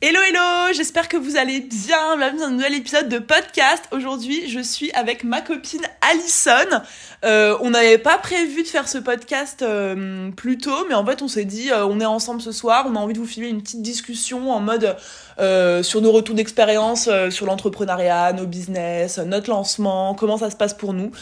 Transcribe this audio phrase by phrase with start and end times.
[0.00, 2.16] Hello hello, j'espère que vous allez bien.
[2.16, 3.84] Bienvenue dans un nouvel épisode de podcast.
[3.90, 6.82] Aujourd'hui, je suis avec ma copine Alison.
[7.24, 11.22] Euh, on n'avait pas prévu de faire ce podcast euh, plus tôt, mais en fait,
[11.22, 13.48] on s'est dit, euh, on est ensemble ce soir, on a envie de vous filmer
[13.48, 14.96] une petite discussion en mode
[15.82, 20.92] sur nos retours d'expérience, sur l'entrepreneuriat, nos business, notre lancement, comment ça se passe pour
[20.92, 21.12] nous.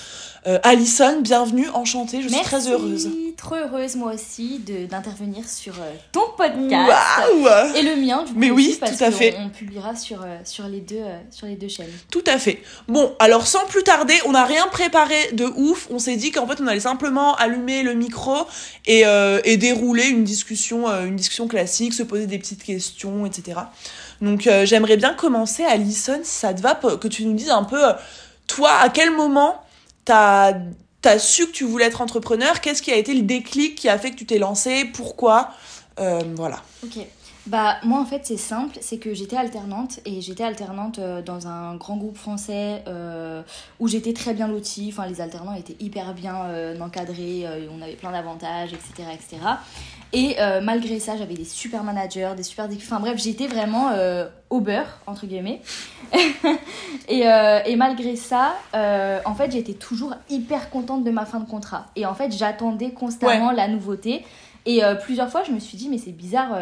[0.63, 3.11] Alison, bienvenue, enchantée, je suis Merci, très heureuse.
[3.37, 5.75] trop heureuse moi aussi d'intervenir sur
[6.13, 9.36] ton podcast Waouh et le mien du coup Mais oui, tout à fait.
[9.37, 11.91] On, publiera sur, euh, sur, les deux, euh, sur les deux chaînes.
[12.11, 12.63] Tout à fait.
[12.89, 15.89] Bon, alors sans plus tarder, on n'a rien préparé de ouf.
[15.91, 18.47] On s'est dit qu'en fait, on allait simplement allumer le micro
[18.87, 23.27] et, euh, et dérouler une discussion, euh, une discussion classique, se poser des petites questions,
[23.27, 23.61] etc.
[24.21, 27.65] Donc, euh, j'aimerais bien commencer, Alison, si ça te va, que tu nous dises un
[27.65, 27.83] peu,
[28.47, 29.63] toi, à quel moment
[30.05, 30.55] t'as
[31.05, 32.61] as su que tu voulais être entrepreneur?
[32.61, 35.51] Qu'est-ce qui a été le déclic qui a fait que tu t'es lancé Pourquoi?
[35.97, 36.63] Voilà.
[36.85, 36.99] Ok.
[37.47, 41.47] Bah moi en fait c'est simple, c'est que j'étais alternante et j'étais alternante euh, dans
[41.47, 43.43] un grand groupe français euh,
[43.79, 47.95] où j'étais très bien lotie, enfin les alternants étaient hyper bien euh, encadrés, on avait
[47.95, 49.09] plein d'avantages, etc.
[49.15, 49.37] etc.
[50.13, 53.91] Et malgré ça j'avais des super managers, des super enfin bref j'étais vraiment
[54.51, 55.61] au beurre entre guillemets.
[57.09, 61.87] et, et malgré ça, en fait j'étais toujours hyper contente de ma fin de contrat.
[61.97, 64.25] Et en fait j'attendais constamment la nouveauté.
[64.65, 66.57] Et plusieurs fois, je me suis dit, mais c'est bizarre.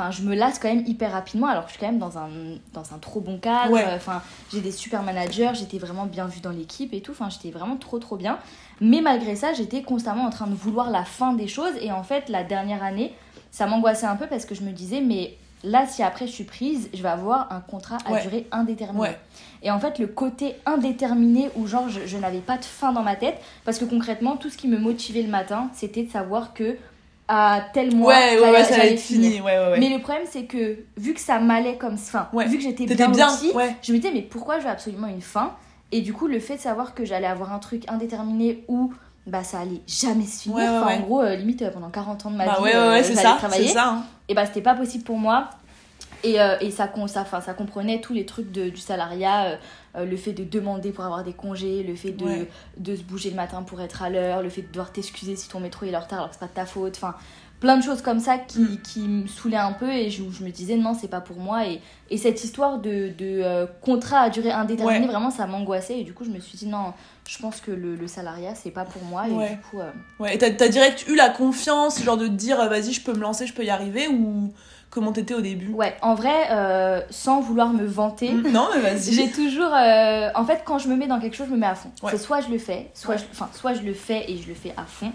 [0.00, 2.16] Enfin, je me lasse quand même hyper rapidement, alors que je suis quand même dans
[2.16, 2.28] un,
[2.72, 3.72] dans un trop bon cadre.
[3.72, 3.84] Ouais.
[3.94, 7.12] Enfin, j'ai des super managers, j'étais vraiment bien vue dans l'équipe et tout.
[7.12, 8.38] Enfin, j'étais vraiment trop, trop bien.
[8.80, 11.74] Mais malgré ça, j'étais constamment en train de vouloir la fin des choses.
[11.82, 13.12] Et en fait, la dernière année,
[13.50, 16.44] ça m'angoissait un peu parce que je me disais, mais là, si après je suis
[16.44, 18.22] prise, je vais avoir un contrat à Ouais.
[18.22, 19.00] durée indéterminée.
[19.02, 19.18] Ouais.
[19.62, 23.02] Et en fait, le côté indéterminé où genre je, je n'avais pas de fin dans
[23.02, 26.54] ma tête, parce que concrètement, tout ce qui me motivait le matin, c'était de savoir
[26.54, 26.78] que
[27.32, 29.40] à tel mois, Ouais, ouais, ouais, ça allait être fini.
[29.40, 29.78] Ouais, ouais, ouais.
[29.78, 31.96] Mais le problème, c'est que vu que ça m'allait comme
[32.32, 32.46] Ouais.
[32.46, 33.06] vu que j'étais bien,
[33.82, 35.52] je me disais mais pourquoi je veux absolument une fin?
[35.92, 38.92] Et du coup, le fait de savoir que j'allais avoir un truc indéterminé où
[39.26, 42.30] bah ça allait jamais se finir, enfin en gros euh, limite euh, pendant 40 ans
[42.30, 43.88] de ma Bah vie, euh, j'allais ça, travailler ça.
[43.88, 44.02] hein.
[44.28, 45.50] et bah c'était pas possible pour moi
[46.24, 49.44] et, euh, et ça, con- ça, enfin, ça comprenait tous les trucs de, du salariat
[49.46, 49.56] euh,
[49.96, 52.48] euh, le fait de demander pour avoir des congés le fait de, Ouais.
[52.76, 55.48] de se bouger le matin pour être à l'heure le fait de devoir t'excuser si
[55.48, 57.14] ton métro est en retard alors que c'est pas de ta faute enfin
[57.58, 58.78] plein de choses comme ça qui, Mm.
[58.82, 61.66] qui me saoulaient un peu et je, je me disais non c'est pas pour moi
[61.66, 65.06] et, et cette histoire de, de euh, contrat à durée indéterminée Ouais.
[65.06, 66.92] vraiment ça m'angoissait et du coup je me suis dit non
[67.28, 69.50] je pense que le, le salariat c'est pas pour moi et Ouais.
[69.50, 72.92] du coup euh, Ouais, et t'as, direct eu la confiance, genre de te dire, vas-y,
[72.92, 74.52] je peux me lancer, je peux y arriver, ou
[74.90, 79.12] comment t'étais au début ouais en vrai euh, sans vouloir me vanter Non, mais vas-y.
[79.12, 79.72] J'ai toujours.
[79.74, 81.90] euh, en fait, quand je me mets dans quelque chose, je me mets à fond.
[82.02, 82.10] Ouais.
[82.10, 83.20] C'est soit je le fais, soit, Ouais.
[83.20, 85.12] je, enfin, soit je le fais et je le fais à fond,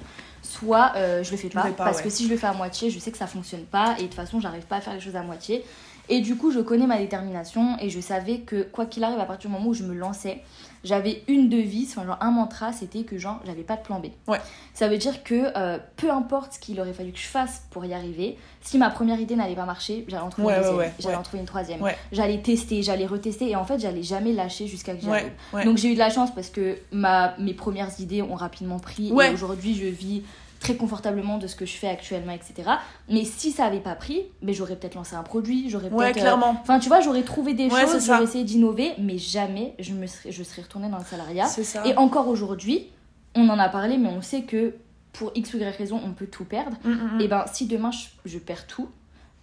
[0.57, 1.63] soit euh, je le fais le pas.
[1.63, 2.03] fais pas, parce ouais.
[2.03, 4.07] que si je le fais à moitié, je sais que ça fonctionne pas et de
[4.07, 5.63] toute façon, j'arrive pas à faire les choses à moitié.
[6.07, 9.25] Et du coup, je connais ma détermination et je savais que quoi qu'il arrive, à
[9.25, 10.43] partir du moment où je me lançais,
[10.83, 14.07] j'avais une devise, enfin, genre un mantra, c'était que genre j'avais pas de plan B.
[14.27, 14.39] Ouais.
[14.75, 17.85] Ça veut dire que euh, peu importe ce qu'il aurait fallu que je fasse pour
[17.85, 20.77] y arriver, si ma première idée n'allait pas marcher, j'allais en trouver Ouais, une deuxième,
[20.77, 24.31] ouais, j'allais en trouver une troisième, j'allais tester, j'allais retester et en fait j'allais jamais
[24.31, 25.31] lâcher jusqu'à que j'y arrive.
[25.65, 29.09] Donc j'ai eu de la chance parce que ma, mes premières idées ont rapidement pris
[29.09, 30.21] et aujourd'hui je vis
[30.59, 32.69] très confortablement de ce que je fais actuellement, etc.
[33.09, 36.17] Mais si ça avait pas pris, mais j'aurais peut-être lancé un produit, j'aurais Ouais, peut-être...
[36.17, 36.57] euh, clairement.
[36.61, 40.07] Enfin, tu vois, j'aurais trouvé des Ouais, choses, j'aurais essayé d'innover, mais jamais je, me
[40.07, 41.45] serais, je serais retournée dans le salariat.
[41.47, 41.85] C'est ça.
[41.85, 42.87] Et encore aujourd'hui,
[43.35, 44.75] on en a parlé, mais on sait que
[45.13, 46.77] pour X ou Y raison, on peut tout perdre.
[46.83, 47.21] Mm, mm, mm.
[47.21, 48.89] Et ben, si demain je, je perds tout,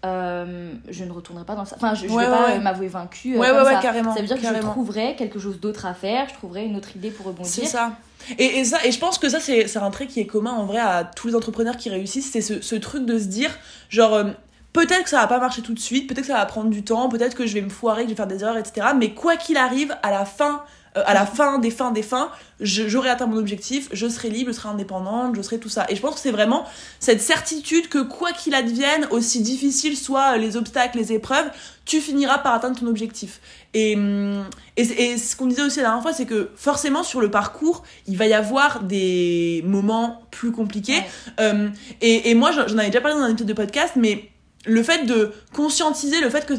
[0.04, 1.76] euh, je ne retournerai pas dans ça.
[1.76, 2.58] Enfin, je, Ouais, vais ouais, pas ouais.
[2.58, 3.36] m'avouer vaincue.
[3.36, 3.80] euh, Ouais, comme ouais, ouais, ça.
[3.80, 4.14] carrément.
[4.14, 6.96] Ça veut dire que je trouverai quelque chose d'autre à faire, je trouverai une autre
[6.96, 7.46] idée pour rebondir.
[7.50, 7.92] C'est ça.
[8.38, 11.04] Et, je pense que ça, c'est, c'est un trait qui est commun en vrai à
[11.04, 12.30] tous les entrepreneurs qui réussissent.
[12.30, 13.50] C'est ce, ce truc de se dire,
[13.88, 14.24] genre, euh,
[14.72, 16.82] peut-être que ça va pas marcher tout de suite, peut-être que ça va prendre du
[16.82, 18.88] temps, peut-être que je vais me foirer, que je vais faire des erreurs, etc.
[18.96, 20.62] Mais quoi qu'il arrive, à la fin,
[20.96, 22.30] euh, à la fin des fins des fins,
[22.60, 25.86] j'aurai atteint mon objectif, je serai libre, je serai indépendante, je serai tout ça.
[25.88, 26.64] Et je pense que c'est vraiment
[27.00, 31.50] cette certitude que quoi qu'il advienne, aussi difficile soient les obstacles, les épreuves,
[31.84, 33.40] tu finiras par atteindre ton objectif.
[33.74, 34.44] Et, hum,
[34.76, 37.82] et, et ce qu'on disait aussi la dernière fois, c'est que forcément sur le parcours,
[38.06, 40.96] il va y avoir des moments plus compliqués.
[40.96, 41.06] Ouais.
[41.40, 41.68] Euh,
[42.00, 44.30] et, et moi, j'en j'en avais déjà parlé dans un épisode de podcast, mais
[44.64, 46.54] le fait de conscientiser le fait que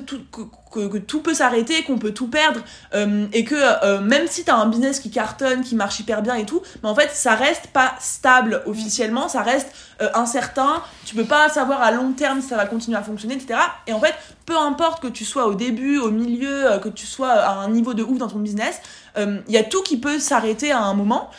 [0.97, 2.61] tout, peut s'arrêter, qu'on peut tout perdre,
[2.93, 6.35] euh, et que euh, même si t'as un business qui cartonne, qui marche hyper bien
[6.35, 11.15] et tout, mais en fait, ça reste pas stable officiellement, ça reste euh, incertain, tu
[11.15, 13.59] peux pas savoir à long terme si ça va continuer à fonctionner, etc.
[13.87, 14.15] Et en fait,
[14.45, 17.93] peu importe que tu sois au début, au milieu, que tu sois à un niveau
[17.93, 18.81] de ouf dans ton business,
[19.17, 21.29] il y a tout qui peut s'arrêter à un moment.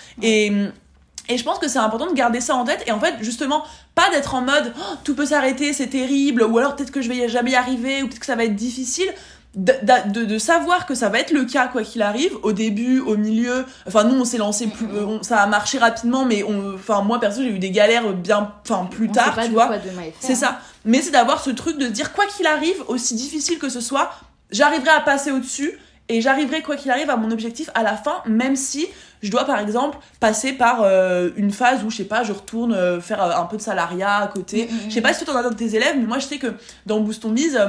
[1.29, 3.65] Et je pense que c'est important de garder ça en tête et en fait justement
[3.95, 7.09] pas d'être en mode oh, tout peut s'arrêter, c'est terrible ou alors peut-être que je
[7.09, 9.13] vais jamais y arriver ou peut-être que ça va être difficile.
[9.57, 9.73] De,
[10.11, 13.17] de, de, savoir que ça va être le cas quoi qu'il arrive au début au
[13.17, 17.03] milieu enfin nous on s'est lancé plus on, ça a marché rapidement mais on enfin
[17.03, 19.55] moi perso j'ai eu des galères bien enfin plus On tard sait pas tu de
[19.55, 19.71] vois
[20.19, 20.35] c'est hein.
[20.35, 20.61] ça.
[20.85, 23.81] Mais c'est d'avoir ce truc de se dire, quoi qu'il arrive, aussi difficile que ce
[23.81, 24.11] soit,
[24.51, 25.79] j'arriverai à passer au-dessus
[26.11, 28.87] et j'arriverai, quoi qu'il arrive, à mon objectif à la fin, même si
[29.25, 32.75] je dois, par exemple, passer par euh, une phase où, je sais pas, je retourne
[32.75, 34.67] euh, faire euh, un peu de salariat à côté.
[34.67, 34.91] Mm, mm, mm.
[34.91, 36.49] Je sais pas si toi t'en as dans tes élèves, mais moi je sais que
[36.85, 37.69] dans Boost Ton Biz, euh,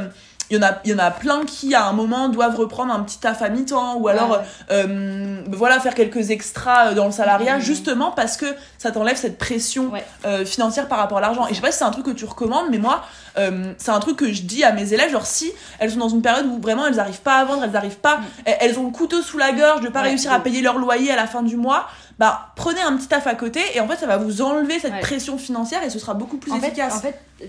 [0.51, 2.93] il y, en a, il y en a plein qui à un moment doivent reprendre
[2.93, 4.37] un petit taf à mi-temps ou alors Ouais.
[4.71, 7.61] euh, voilà faire quelques extras dans le salariat Mhm.
[7.61, 8.45] justement parce que
[8.77, 10.05] ça t'enlève cette pression Ouais.
[10.25, 12.11] euh, financière par rapport à l'argent et je sais pas si c'est un truc que
[12.11, 13.03] tu recommandes mais moi
[13.37, 16.09] euh, c'est un truc que je dis à mes élèves genre si elles sont dans
[16.09, 18.23] une période où vraiment elles arrivent pas à vendre elles arrivent pas Mhm.
[18.59, 20.43] elles, ont le couteau sous la gorge de pas Ouais, réussir à ouf.
[20.43, 21.87] payer leur loyer à la fin du mois
[22.19, 24.93] bah prenez un petit taf à côté et en fait ça va vous enlever cette
[24.93, 24.99] Ouais.
[25.01, 27.45] pression financière et ce sera beaucoup plus en fait, efficace en fait, euh,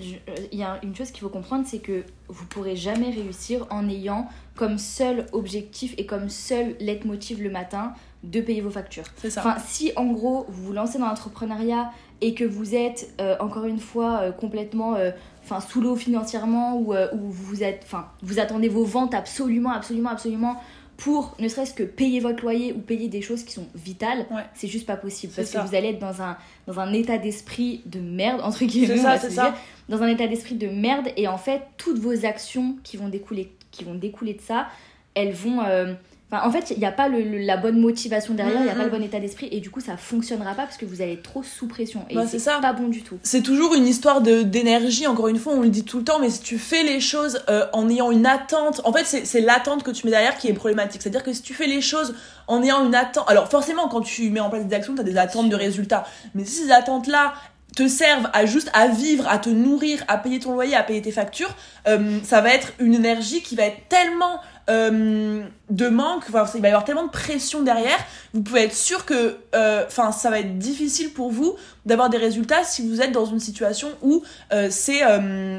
[0.51, 3.89] il y a une chose qu'il faut comprendre, c'est que vous pourrez jamais réussir en
[3.89, 7.93] ayant comme seul objectif et comme seul leitmotiv le matin
[8.25, 9.05] de payer vos factures.
[9.19, 13.11] c'est ça Enfin, si en gros vous vous lancez dans l'entrepreneuriat et que vous êtes
[13.21, 15.11] euh, encore une fois euh, complètement euh,
[15.45, 20.11] enfin sous l'eau financièrement ou ou vous êtes enfin vous attendez vos ventes absolument absolument
[20.11, 20.57] absolument
[20.97, 24.43] pour ne serait-ce que payer votre loyer ou payer des choses qui sont vitales, Ouais.
[24.55, 25.61] c'est juste pas possible parce ça.
[25.63, 29.19] que vous allez être dans un dans un état d'esprit de merde entre guillemets, ça,
[29.19, 29.51] se ça.
[29.51, 29.55] dire,
[29.89, 33.53] dans un état d'esprit de merde et en fait toutes vos actions qui vont découler
[33.71, 34.69] qui vont découler de ça,
[35.15, 35.93] elles vont euh,
[36.33, 38.69] Enfin, en fait, il n'y a pas le, le- la bonne motivation derrière, il n'y
[38.71, 41.01] a pas le bon état d'esprit, et du coup, ça fonctionnera pas parce que vous
[41.01, 42.05] allez être trop sous pression.
[42.11, 43.17] Et Bah, c'est pas bon du tout.
[43.23, 46.31] c'est toujours une histoire d'énergie encore une fois on le dit tout le temps mais
[46.31, 49.91] si tu fais les choses euh, en ayant une attente en fait c'est l'attente que
[49.93, 52.15] tu mets derrière qui est problématique c'est à dire que si tu fais les choses
[52.49, 55.05] en ayant une attente alors forcément quand tu mets en place des actions tu as
[55.05, 57.35] des attentes de résultats mais si ces attentes là
[57.77, 61.03] te servent à juste à vivre, à te nourrir, à payer ton loyer, à payer
[61.03, 61.55] tes factures,
[61.87, 66.61] euh, ça va être une énergie qui va être tellement euh, de manque, enfin, il
[66.61, 67.99] va y avoir tellement de pression derrière,
[68.35, 72.63] vous pouvez être sûr que euh, ça va être difficile pour vous d'avoir des résultats
[72.65, 74.23] si vous êtes dans une situation où
[74.53, 75.01] euh, c'est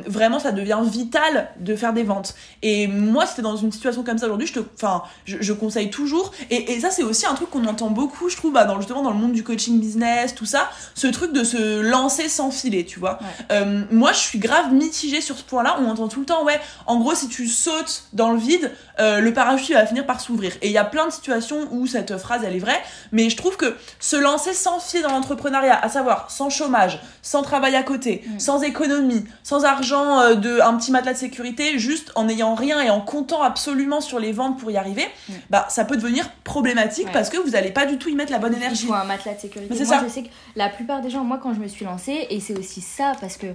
[0.08, 2.36] vraiment ça devient vital de faire des ventes.
[2.62, 5.90] Et moi c'était dans une situation comme ça aujourd'hui, je te enfin je, je conseille
[5.90, 8.78] toujours et, et ça c'est aussi un truc qu'on entend beaucoup je trouve bah, dans
[8.78, 12.52] justement dans le monde du coaching business tout ça, ce truc de se lancer sans
[12.52, 13.20] filer, tu vois.
[13.50, 13.66] Ouais.
[13.92, 17.00] Moi je suis grave mitigée sur ce point-là, on entend tout le temps ouais, en
[17.00, 20.54] gros si tu sautes dans le vide, euh, le parachute va finir par s'ouvrir.
[20.62, 23.38] Et il y a plein de situations où cette phrase elle est vraie, mais je
[23.38, 27.84] trouve que se lancer sans filer dans l'entrepreneuriat, à savoir sans chômage, sans travail à
[27.84, 28.40] côté, Mm.
[28.40, 32.82] sans économie, sans argent euh, de un petit matelas de sécurité, juste en n'ayant rien
[32.82, 35.34] et en comptant absolument sur les ventes pour y arriver, Mm.
[35.50, 37.12] bah ça peut devenir problématique Ouais.
[37.14, 38.88] parce que vous allez pas du tout y mettre la bonne Il énergie.
[38.88, 39.74] faut un matelas de sécurité.
[39.76, 40.02] Moi, ça.
[40.04, 42.58] je sais que la plupart des gens, moi, quand je me suis lancée, et c'est
[42.58, 43.48] aussi ça parce que.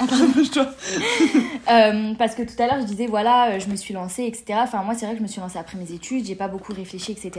[1.68, 4.60] Euh, parce que tout à l'heure, je disais, voilà, euh, je me suis lancée, etc.
[4.62, 6.72] Enfin, moi, c'est vrai que je me suis lancée après mes études, j'ai pas beaucoup
[6.72, 7.32] réfléchi, etc.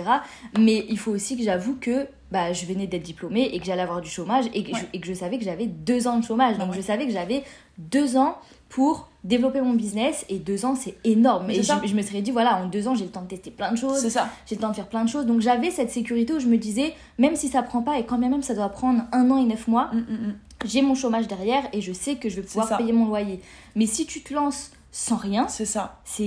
[0.59, 3.83] Mais il faut aussi que j'avoue que bah, je venais d'être diplômée et que j'allais
[3.83, 4.79] avoir du chômage et que, Ouais.
[4.81, 6.57] je, et que je savais que j'avais deux ans de chômage.
[6.57, 6.75] Donc, Ouais.
[6.77, 7.43] je savais que j'avais
[7.77, 11.49] deux ans pour développer mon business et deux ans, c'est énorme.
[11.49, 13.49] Et je, je me serais dit, voilà, en deux ans, j'ai le temps de tester
[13.51, 14.27] plein de choses C'est ça.
[14.45, 15.25] j'ai le temps de faire plein de choses.
[15.25, 18.17] Donc j'avais cette sécurité où je me disais, même si ça prend pas, et quand
[18.17, 20.35] même ça doit prendre un an et neuf mois, Mm, mm, mm.
[20.65, 23.41] J'ai mon chômage derrière et je sais que je vais pouvoir payer mon loyer.
[23.75, 25.99] Mais si tu te lances sans rien, C'est ça.
[26.05, 26.23] c'est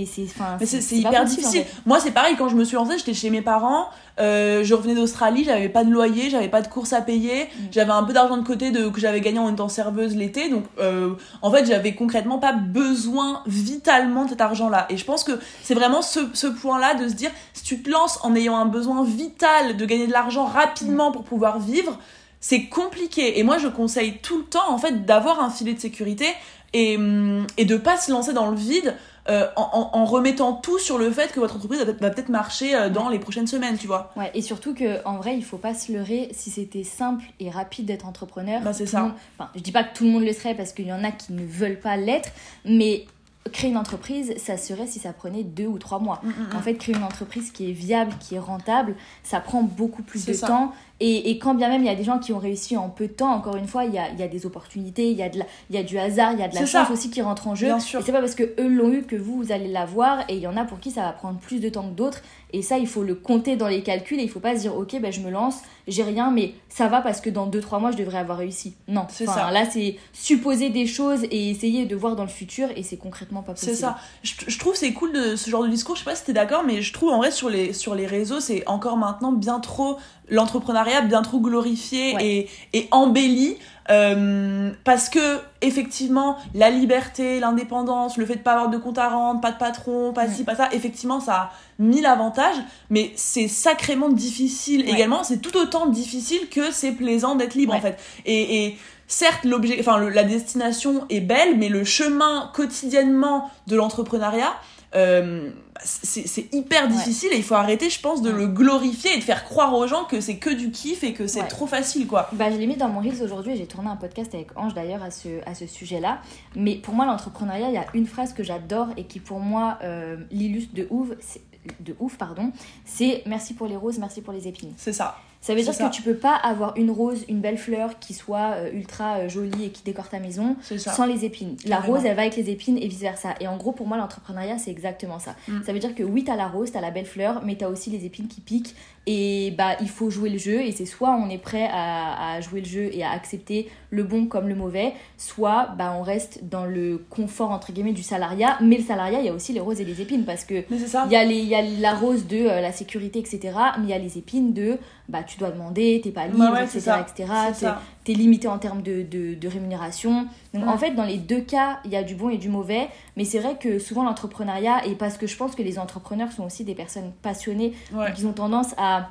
[0.92, 1.64] hyper en difficile.
[1.64, 1.74] fait.
[1.86, 3.86] Moi, c'est pareil, quand je me suis lancée, j'étais chez mes parents,
[4.20, 7.64] euh, je revenais d'Australie, j'avais pas de loyer, j'avais pas de courses à payer, Mm.
[7.72, 10.64] j'avais un peu d'argent de côté de, que j'avais gagné en étant serveuse l'été, donc
[10.78, 14.86] euh, en fait, j'avais concrètement pas besoin vitalement de cet argent-là.
[14.90, 15.32] Et je pense que
[15.64, 18.66] c'est vraiment ce, ce point-là de se dire, si tu te lances en ayant un
[18.66, 21.98] besoin vital de gagner de l'argent rapidement pour pouvoir vivre,
[22.40, 23.38] c'est compliqué.
[23.38, 26.26] Et moi, je conseille tout le temps, en fait, d'avoir un filet de sécurité
[26.72, 28.94] et, hum, et de pas se lancer dans le vide
[29.28, 32.74] euh, en, en- en remettant tout sur le fait que votre entreprise va peut-être- marcher
[32.74, 34.10] euh, dans les prochaines semaines, tu vois.
[34.16, 36.30] Ouais, et surtout que en vrai, il faut pas se leurrer.
[36.32, 39.02] Si c'était simple et rapide d'être entrepreneur, Bah, c'est ça.
[39.02, 41.04] monde- Enfin, je dis pas que tout le monde le serait parce qu'il y en
[41.04, 42.30] a qui ne veulent pas l'être,
[42.64, 43.04] mais
[43.52, 46.20] créer une entreprise, ça serait si ça prenait deux ou trois mois.
[46.54, 50.24] En fait, créer une entreprise qui est viable, qui est rentable, ça prend beaucoup plus
[50.26, 50.46] de ça.
[50.46, 50.72] temps.
[51.00, 53.06] Et, et quand bien même il y a des gens qui ont réussi en peu
[53.06, 55.22] de temps, encore une fois, il y a, il y a des opportunités, il y,
[55.22, 56.92] a de la- il y a du hasard, il y a de la chance ça.
[56.92, 57.66] aussi qui rentre en jeu.
[57.66, 58.00] Bien sûr.
[58.00, 60.20] Et c'est pas parce que eux l'ont eu que vous, vous allez l'avoir.
[60.28, 62.22] Et il y en a pour qui ça va prendre plus de temps que d'autres.
[62.52, 64.18] Et ça, il faut le compter dans les calculs.
[64.20, 65.56] Et il faut pas se dire, ok, ben, je me lance,
[65.88, 68.74] j'ai rien, mais ça va parce que dans 2-3 mois, je devrais avoir réussi.
[68.88, 69.50] Non, C'est Enfin, ça.
[69.50, 72.68] là, c'est supposer des choses et essayer de voir dans le futur.
[72.76, 73.72] Et c'est concrètement pas possible.
[73.72, 73.96] C'est ça.
[74.22, 75.94] Je, je trouve c'est cool de ce genre de discours.
[75.96, 78.06] Je sais pas si t'es d'accord, mais je trouve en vrai sur les sur les
[78.06, 79.96] réseaux, c'est encore maintenant bien trop
[80.28, 82.24] l'entrepreneuriat bien trop glorifié Ouais.
[82.72, 83.56] et, et embelli.
[83.90, 89.08] euh, parce que effectivement la liberté, l'indépendance, le fait de pas avoir de compte à
[89.08, 92.56] rendre, pas de patron, pas ci, pas ça, effectivement ça mille avantages,
[92.90, 94.92] mais c'est sacrément difficile Ouais.
[94.92, 95.24] également.
[95.24, 97.98] C'est tout autant difficile que c'est plaisant d'être libre en fait.
[98.26, 103.74] Et, et certes l'objet, enfin le- la destination est belle, mais le chemin quotidiennement de
[103.76, 104.52] l'entrepreneuriat.
[104.96, 105.50] euh,
[105.84, 108.38] c'est c'est hyper difficile et il faut arrêter je pense de Ouais.
[108.38, 111.28] le glorifier et de faire croire aux gens que c'est que du kiff et que
[111.28, 111.46] c'est Ouais.
[111.46, 113.94] trop facile quoi Bah, je l'ai mis dans mon Reels aujourd'hui et j'ai tourné un
[113.94, 116.18] podcast avec Ange d'ailleurs à ce, à ce sujet-là.
[116.56, 119.78] Mais pour moi, l'entrepreneuriat, il y a une phrase que j'adore et qui pour moi
[119.84, 121.40] euh, l'illustre de ouf, c'est-
[121.80, 122.52] de ouf pardon,
[122.84, 124.72] c'est merci pour les roses, merci pour les épines.
[124.76, 125.88] c'est ça Ça veut dire ça.
[125.88, 129.28] que tu peux pas avoir une rose, une belle fleur qui soit euh, ultra euh,
[129.28, 131.56] jolie et qui décore ta maison sans les épines.
[131.66, 133.34] La rose, elle va avec les épines et vice versa.
[133.40, 135.34] Et en gros, pour moi, l'entrepreneuriat, c'est exactement ça.
[135.48, 135.62] Mm.
[135.64, 137.90] Ça veut dire que oui, t'as la rose, t'as la belle fleur, mais t'as aussi
[137.90, 138.74] les épines qui piquent.
[139.06, 140.60] Et bah, il faut jouer le jeu.
[140.60, 144.04] Et c'est soit on est prêt à, à jouer le jeu et à accepter le
[144.04, 148.58] bon comme le mauvais, soit bah, on reste dans le confort, entre guillemets, du salariat.
[148.60, 150.62] Mais le salariat, il y a aussi les roses et les épines parce que.
[151.06, 153.40] Il y, a les, il y a la rose de euh, la sécurité, etc.
[153.78, 154.78] Mais il y a les épines de
[155.08, 156.80] bah, tu dois demander, t'es pas libre, ouais, etc.
[156.80, 157.00] ça.
[157.00, 157.72] etc.
[158.14, 160.26] Limité en termes de, de, de rémunération.
[160.54, 162.88] Donc en fait, dans les deux cas, il y a du bon et du mauvais.
[163.16, 166.44] Mais c'est vrai que souvent l'entrepreneuriat, et parce que je pense que les entrepreneurs sont
[166.44, 168.08] aussi des personnes passionnées, ouais.
[168.08, 169.10] donc ils ont tendance à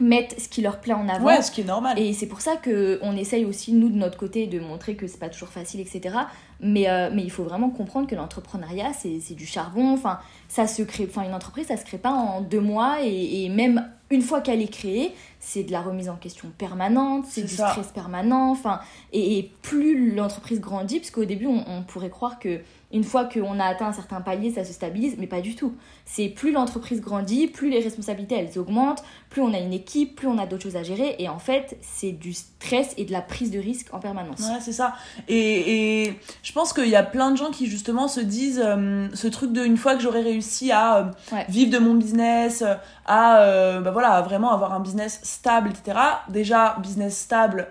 [0.00, 1.26] mettre ce qui leur plaît en avant.
[1.26, 3.96] ouais ce qui est normal Et c'est pour ça que on essaye aussi, nous, de
[3.96, 6.14] notre côté, de montrer que c'est pas toujours facile, etc.
[6.60, 9.92] Mais, euh, mais il faut vraiment comprendre que l'entrepreneuriat, c'est c'est du charbon.
[9.92, 12.98] Enfin, ça se crée, enfin, une entreprise, ça se crée pas en deux mois.
[13.02, 17.24] Et, et même une fois qu'elle est créée, c'est de la remise en question permanente,
[17.28, 17.70] c'est du ça.
[17.70, 18.50] stress permanent.
[18.50, 18.80] Enfin,
[19.12, 22.60] et, et plus l'entreprise grandit, parce qu'au début, on, on pourrait croire que
[22.90, 25.74] une fois qu'on a atteint un certain palier, ça se stabilise, mais pas du tout.
[26.06, 30.26] C'est plus l'entreprise grandit, plus les responsabilités elles augmentent, plus on a une équipe, plus
[30.26, 33.20] on a d'autres choses à gérer, et en fait, c'est du stress et de la
[33.20, 34.40] prise de risque en permanence.
[34.40, 34.94] Ouais, c'est ça.
[35.28, 39.08] Et, et je pense qu'il y a plein de gens qui justement se disent euh,
[39.12, 41.44] ce truc de une fois que j'aurai réussi à euh, Ouais.
[41.50, 45.70] vivre de mon business, euh, à euh, bah voilà, à vraiment avoir un business stable,
[45.70, 45.98] etc.
[46.30, 47.68] Déjà, business stable,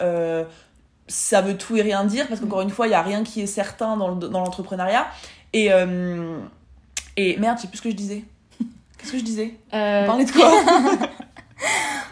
[1.08, 3.42] ça veut tout et rien dire parce qu'encore une fois, il y a rien qui
[3.42, 5.08] est certain dans le- dans l'entrepreneuriat.
[5.54, 6.40] Et, euh,
[7.16, 8.24] et merde, je sais plus ce que je disais.
[8.98, 9.56] Qu'est-ce que je disais?
[9.74, 10.52] Euh, On parlait de quoi?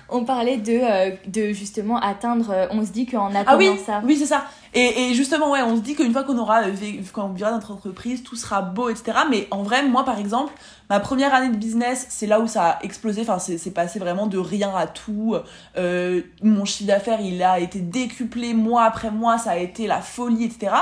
[0.09, 3.71] on parlait de, euh, de justement atteindre, euh, on se dit qu'en attendant Ah oui,
[3.85, 4.01] ça.
[4.03, 4.45] oui c'est ça.
[4.73, 6.73] Et, et justement, ouais, on se dit qu'une fois qu'on aura, euh,
[7.13, 9.19] quand on vivra notre entreprise, tout sera beau, etc.
[9.29, 10.53] Mais en vrai, moi, par exemple,
[10.89, 13.21] ma première année de business, c'est là où ça a explosé.
[13.21, 15.35] Enfin, c'est c'est passé vraiment de rien à tout.
[15.77, 19.37] Euh, mon chiffre d'affaires, il a été décuplé mois après mois.
[19.37, 20.73] Ça a été la folie, etc.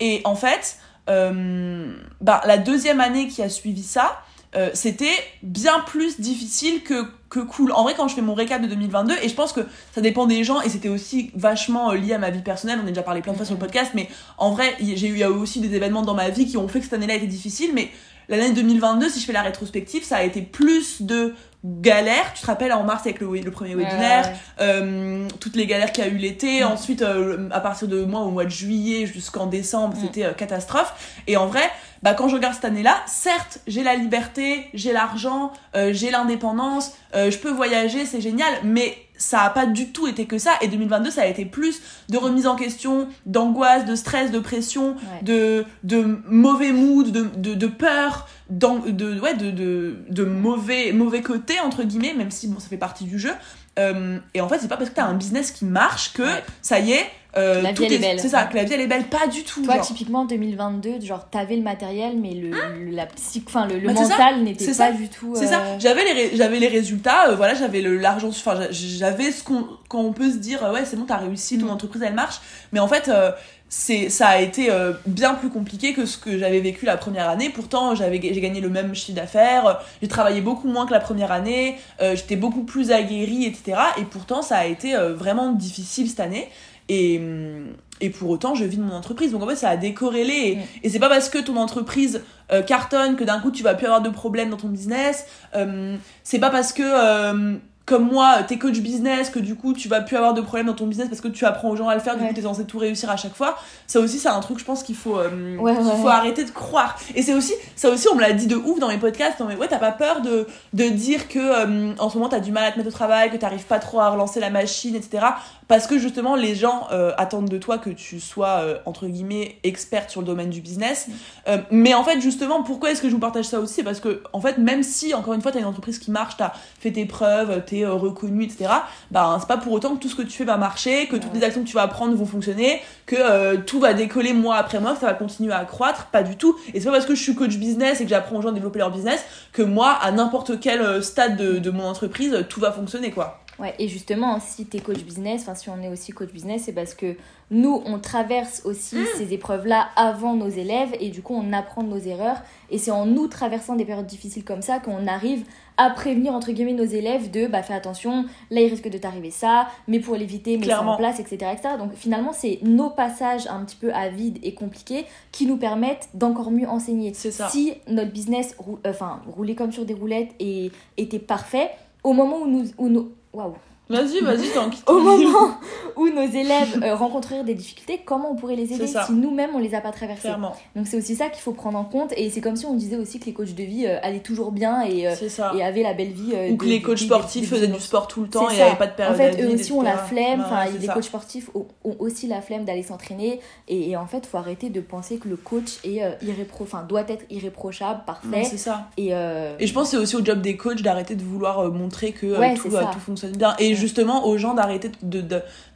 [0.00, 4.22] Et en fait, bah, la deuxième année qui a suivi ça,
[4.56, 7.72] euh, c'était bien plus difficile que, que cool.
[7.72, 9.60] En vrai, quand je fais mon récap de 2022, et je pense que
[9.92, 12.86] ça dépend des gens, et c'était aussi vachement euh, lié à ma vie personnelle, on
[12.86, 15.18] a déjà parlé plein de fois sur le podcast, mais en vrai, j'ai eu il
[15.18, 17.14] y a eu aussi des événements dans ma vie qui ont fait que cette année-là
[17.14, 17.90] était difficile, mais
[18.28, 22.32] l'année 2022, si je fais la rétrospective, ça a été plus de galères.
[22.34, 26.04] Tu te rappelles en mars avec le, le premier webinaire, euh, toutes les galères qu'il
[26.04, 26.60] y a eu l'été.
[26.60, 26.66] Mm.
[26.66, 30.00] Ensuite, euh, à partir de moi, au mois de juillet jusqu'en décembre, Mm.
[30.00, 31.18] c'était euh, catastrophe.
[31.26, 31.68] Et en vrai,
[32.02, 37.36] bah, quand je regarde cette année-là, certes, j'ai la liberté, j'ai l'argent, j'ai l'indépendance, je
[37.38, 40.52] peux voyager, c'est génial, mais ça a pas du tout été que ça.
[40.60, 44.94] Et 2022, ça a été plus de remise en question, d'angoisse, de stress, de pression,
[44.96, 45.22] Ouais.
[45.22, 51.22] de, de mauvais mood, de, de, de peur, de, ouais, de, de, de mauvais, mauvais
[51.22, 53.32] côté, entre guillemets, même si bon, ça fait partie du jeu.
[53.78, 56.44] Euh, et en fait, c'est pas parce que t'as un business qui marche que Ouais.
[56.62, 58.20] ça y est, euh, La vie, elle est belle.
[58.20, 59.62] C'est ça, que la vie elle est belle, pas du tout.
[59.62, 59.86] Toi, genre.
[59.86, 63.94] typiquement 2022, genre t'avais le matériel, mais le, le- la psy, enfin le, le Bah,
[63.94, 64.92] mental n'était pas ça.
[64.92, 65.34] du tout.
[65.36, 69.30] C'est euh, ça, j'avais les, j'avais les résultats, euh, voilà, j'avais l'argent, enfin j'a- j'avais
[69.32, 71.70] ce qu'on quand on peut se dire, euh, ouais c'est bon, t'as réussi, ton Mm.
[71.70, 72.36] entreprise elle marche,
[72.72, 73.30] mais en fait euh,
[73.68, 77.28] c'est ça a été euh, bien plus compliqué que ce que j'avais vécu la première
[77.28, 77.50] année.
[77.50, 81.00] Pourtant j'avais j'ai gagné le même chiffre d'affaires, euh, j'ai travaillé beaucoup moins que la
[81.00, 83.76] première année, euh, j'étais beaucoup plus aguerrie, etc.
[83.98, 86.48] Et pourtant ça a été euh, vraiment difficile cette année.
[86.88, 87.66] Et, hum,
[88.00, 89.32] et pour autant, je vis de mon entreprise.
[89.32, 90.32] Donc en fait, ça a décorrélé.
[90.34, 90.60] Et, Mm.
[90.82, 93.86] et c'est pas parce que ton entreprise euh, cartonne que d'un coup tu vas plus
[93.86, 95.24] avoir de problèmes dans ton business.
[95.54, 97.54] Euh, c'est pas parce que, euh,
[97.86, 100.74] comme moi, t'es coach business que du coup tu vas plus avoir de problèmes dans
[100.74, 102.16] ton business parce que tu apprends aux gens à le faire.
[102.16, 102.28] Du Ouais.
[102.28, 103.56] coup, t'es censé tout réussir à chaque fois.
[103.86, 106.10] Ça aussi, c'est un truc, je pense qu'il faut, Ouais, faut ouais.
[106.10, 106.98] arrêter de croire.
[107.14, 109.38] Et c'est aussi, ça aussi, on me l'a dit de ouf dans mes podcasts.
[109.40, 112.50] Non, mais ouais, t'as pas peur de, de dire que en ce moment t'as du
[112.52, 115.24] mal à te mettre au travail, que t'arrives pas trop à relancer la machine, etc.
[115.68, 119.58] parce que justement les gens euh, attendent de toi que tu sois euh, entre guillemets
[119.64, 121.08] experte sur le domaine du business.
[121.48, 123.74] Euh, mais en fait justement pourquoi est-ce que je vous partage ça aussi?
[123.74, 126.10] C'est parce que en fait même si encore une fois tu as une entreprise qui
[126.10, 128.70] marche, tu as fait tes preuves, tu es reconnu, etc.
[129.10, 131.34] Bah c'est pas pour autant que tout ce que tu fais va marcher, que toutes
[131.34, 134.94] les actions que tu vas prendre vont fonctionner, que tout va décoller mois après mois,
[134.94, 136.56] que ça va continuer à croître, pas du tout.
[136.74, 138.52] Et c'est pas parce que je suis coach business et que j'apprends aux gens à
[138.52, 142.72] développer leur business que moi à n'importe quel stade de, de mon entreprise tout va
[142.72, 143.40] fonctionner quoi.
[143.58, 146.64] Ouais, et justement, si tu es coach business, enfin si on est aussi coach business,
[146.64, 147.16] c'est parce que
[147.50, 149.06] nous, on traverse aussi mm.
[149.16, 152.42] ces épreuves-là avant nos élèves et du coup, on apprend de nos erreurs.
[152.70, 155.44] Et c'est en nous traversant des périodes difficiles comme ça qu'on arrive
[155.78, 159.30] à prévenir, entre guillemets, nos élèves de bah fais attention, là il risque de t'arriver
[159.30, 161.74] ça, mais pour l'éviter, mets ça en place, etc., etc.
[161.78, 166.08] Donc finalement, c'est nos passages un petit peu à vide et compliqués qui nous permettent
[166.14, 167.12] d'encore mieux enseigner.
[167.14, 167.48] Ça.
[167.48, 171.70] Si notre business, enfin, roulait comme sur des roulettes et était parfait,
[172.02, 175.58] au moment où nous, où nous wow, Vas-y, vas-y, tant Au moment
[175.96, 179.60] où nos élèves euh, rencontreraient des difficultés, comment on pourrait les aider si nous-mêmes on
[179.60, 180.32] les a pas traversées?
[180.74, 182.96] Donc c'est aussi ça qu'il faut prendre en compte et c'est comme si on disait
[182.96, 185.14] aussi que les coachs de vie euh, allaient toujours bien et, euh,
[185.54, 186.34] et avaient la belle vie.
[186.50, 188.94] Ou que les coachs sportifs faisaient du sport tout le temps et n'avaient pas de
[188.94, 189.14] période.
[189.14, 191.66] En fait, eux aussi ont la flemme, enfin les coachs sportifs ont,
[192.00, 195.36] aussi la flemme d'aller s'entraîner et, en fait, il faut arrêter de penser que le
[195.36, 198.44] coach est irrépro doit être irréprochable, parfait.
[198.44, 198.88] C'est ça.
[198.96, 202.10] Et, et je pense que c'est aussi au job des coachs d'arrêter de vouloir montrer
[202.10, 203.54] que tout, tout fonctionne bien.
[203.60, 204.90] Et justement aux gens d'arrêter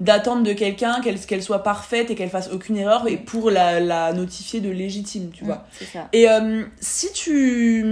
[0.01, 3.81] d'attendre de, de, quelqu'un qu'elle soit parfaite et qu'elle fasse aucune erreur et pour la,
[3.81, 5.65] la notifier de légitime, tu vois.
[6.13, 7.85] Et euh, si tu,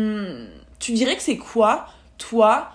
[0.78, 1.86] tu dirais que c'est quoi,
[2.18, 2.70] toi,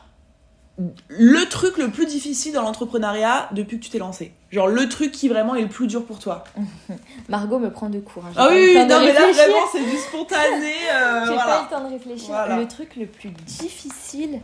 [1.07, 5.11] le truc le plus difficile dans l'entrepreneuriat depuis que tu t'es lancé Genre le truc
[5.11, 6.43] qui vraiment est le plus dur pour toi?
[7.29, 8.23] Margot me prend de cours.
[8.25, 8.33] Hein.
[8.35, 10.73] Ah oui, non mais là vraiment c'est du spontané.
[10.93, 12.57] Euh, J'ai pas eu le temps de réfléchir.
[12.57, 14.41] Le truc le plus difficile,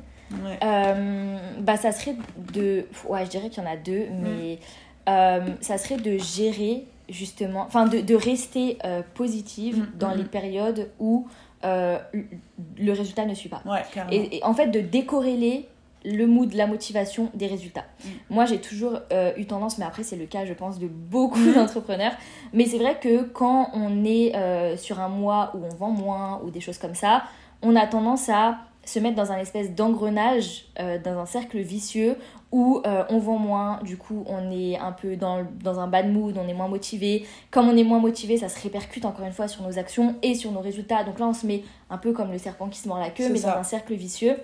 [0.63, 2.15] euh, bah, ça serait
[2.53, 2.85] de.
[3.07, 4.21] Ouais, je dirais qu'il y en a deux, mm.
[4.21, 4.59] mais
[5.07, 7.61] euh, ça serait de gérer justement.
[7.61, 11.27] Enfin, de, de rester euh, positive mm, dans mm, les périodes où
[11.63, 13.61] le résultat ne suit pas.
[14.11, 15.67] et, en fait, de décorréler
[16.05, 17.83] le mood, la motivation des résultats.
[18.29, 18.99] Moi, j'ai toujours
[19.35, 22.13] eu tendance, mais après, c'est le cas, je pense, de beaucoup d'entrepreneurs.
[22.53, 24.31] Mais c'est vrai que quand on est
[24.77, 27.23] sur un mois où on vend moins ou des choses comme ça,
[27.61, 32.15] on a tendance à se mettre dans un espèce d'engrenage, euh, dans un cercle vicieux
[32.51, 36.11] où euh, on vend moins, du coup on est un peu dans, dans un bad
[36.11, 37.27] mood, on est moins motivé.
[37.51, 40.33] Comme on est moins motivé, ça se répercute encore une fois sur nos actions et
[40.33, 41.03] sur nos résultats.
[41.03, 43.29] Donc là on se met un peu comme le serpent qui se mord la queue,
[43.31, 44.35] mais dans un cercle vicieux.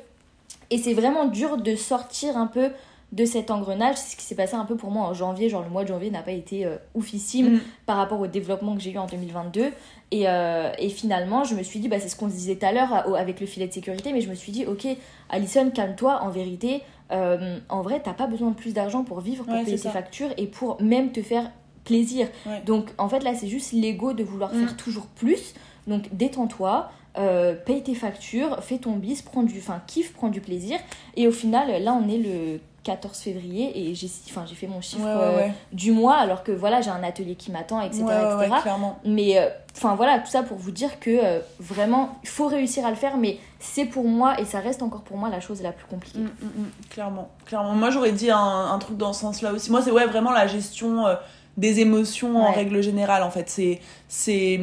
[0.69, 2.69] Et c'est vraiment dur de sortir un peu
[3.15, 3.95] de cet engrenage.
[3.95, 5.47] C'est ce qui s'est passé un peu pour moi en janvier.
[5.47, 7.59] Genre, le mois de janvier n'a pas été euh, oufissime mm.
[7.85, 9.71] par rapport au développement que j'ai eu en 2022.
[10.11, 12.65] Et, euh, et finalement, je me suis dit, bah, c'est ce qu'on se disait tout
[12.65, 14.85] à l'heure avec le filet de sécurité, mais je me suis dit, ok,
[15.29, 16.21] Alison, calme-toi.
[16.21, 16.81] En vérité,
[17.13, 20.29] euh, en vrai, t'as pas besoin de plus d'argent pour vivre, pour payer tes factures
[20.37, 21.51] et pour même te faire
[21.85, 22.27] plaisir.
[22.65, 24.59] Donc, en fait, là, c'est juste l'ego de vouloir mm.
[24.59, 25.53] faire toujours plus.
[25.87, 26.89] Donc, détends-toi.
[27.65, 30.79] Paye tes factures, fais ton bis, prends du, enfin, kiffe, prends du plaisir.
[31.15, 35.03] Et au final, là, on est le 14 février et j'ai enfin, fait mon chiffre
[35.05, 38.03] euh, du mois alors que voilà j'ai un atelier qui m'attend etc
[38.43, 38.69] etc
[39.03, 42.85] mais euh, enfin voilà tout ça pour vous dire que euh, vraiment il faut réussir
[42.85, 45.63] à le faire mais c'est pour moi et ça reste encore pour moi la chose
[45.63, 46.19] la plus compliquée.
[46.19, 46.71] Mm, mm, mm.
[46.91, 47.73] clairement clairement.
[47.73, 49.71] Moi j'aurais dit un, truc dans ce sens là aussi.
[49.71, 51.05] Moi c'est ouais vraiment la gestion
[51.57, 53.49] des émotions en règle générale en fait.
[53.49, 54.59] C'est c'est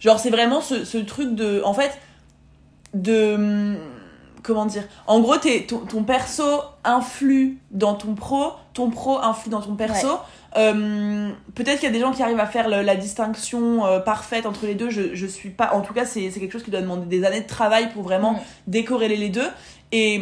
[0.00, 1.92] genre c'est vraiment ce, ce truc de en fait
[2.94, 3.76] de
[4.42, 9.74] comment dire en gros ton, perso influe dans ton pro ton pro influe dans ton
[9.74, 10.08] perso.
[10.56, 14.46] Euh, peut-être qu'il y a des gens qui arrivent à faire la distinction euh, parfaite
[14.46, 14.90] entre les deux.
[14.90, 17.42] Je, je suis pas en tout cas c'est quelque chose qui doit demander des années
[17.42, 19.48] de travail pour vraiment décorréler les deux.
[19.92, 20.20] Et,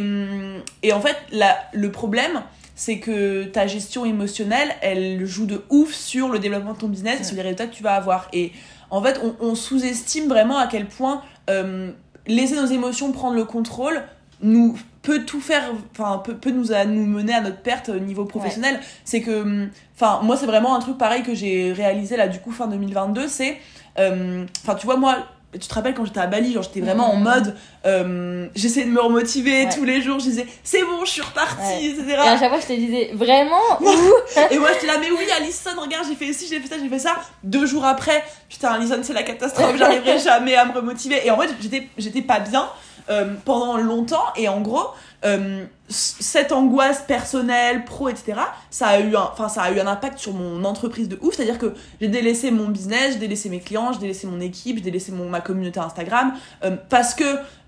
[0.83, 2.43] et en fait la, le problème
[2.75, 7.21] c'est que ta gestion émotionnelle elle joue de ouf sur le développement de ton business
[7.21, 8.27] et sur les résultats que tu vas avoir.
[8.33, 8.51] Et
[8.91, 11.91] en fait on, sous-estime vraiment à quel point euh,
[12.27, 14.03] laisser nos émotions prendre le contrôle
[14.41, 17.99] nous peut tout faire enfin peut, peut nous à nous mener à notre perte au
[17.99, 18.79] niveau professionnel.
[19.03, 22.51] C'est que enfin moi c'est vraiment un truc pareil que j'ai réalisé là du coup
[22.51, 23.57] fin 2022 c'est
[23.97, 25.17] euh, enfin tu vois moi
[25.53, 27.23] tu te rappelles quand j'étais à Bali, genre j'étais vraiment en mm.
[27.23, 31.21] mode, euh, j'essayais de me remotiver tous les jours, je disais c'est bon, je suis
[31.21, 32.05] repartie, etc.
[32.07, 33.79] Et à chaque fois je te disais vraiment
[34.51, 36.89] Et moi j'étais là, mais oui, Alison, regarde, j'ai fait ci, j'ai fait ça, j'ai
[36.89, 37.15] fait ça.
[37.43, 41.25] Deux jours après, putain, Alison, c'est la catastrophe, j'arriverai jamais à me remotiver.
[41.25, 41.49] Et en fait,
[41.97, 42.69] j'étais pas bien.
[43.09, 44.85] Euh, pendant longtemps et en gros
[45.25, 50.17] euh, cette angoisse personnelle pro etc ça a eu un ça a eu un impact
[50.17, 53.49] sur mon entreprise de ouf c'est à dire que j'ai délaissé mon business j'ai délaissé
[53.49, 57.25] mes clients j'ai délaissé mon équipe j'ai délaissé mon ma communauté Instagram euh, parce que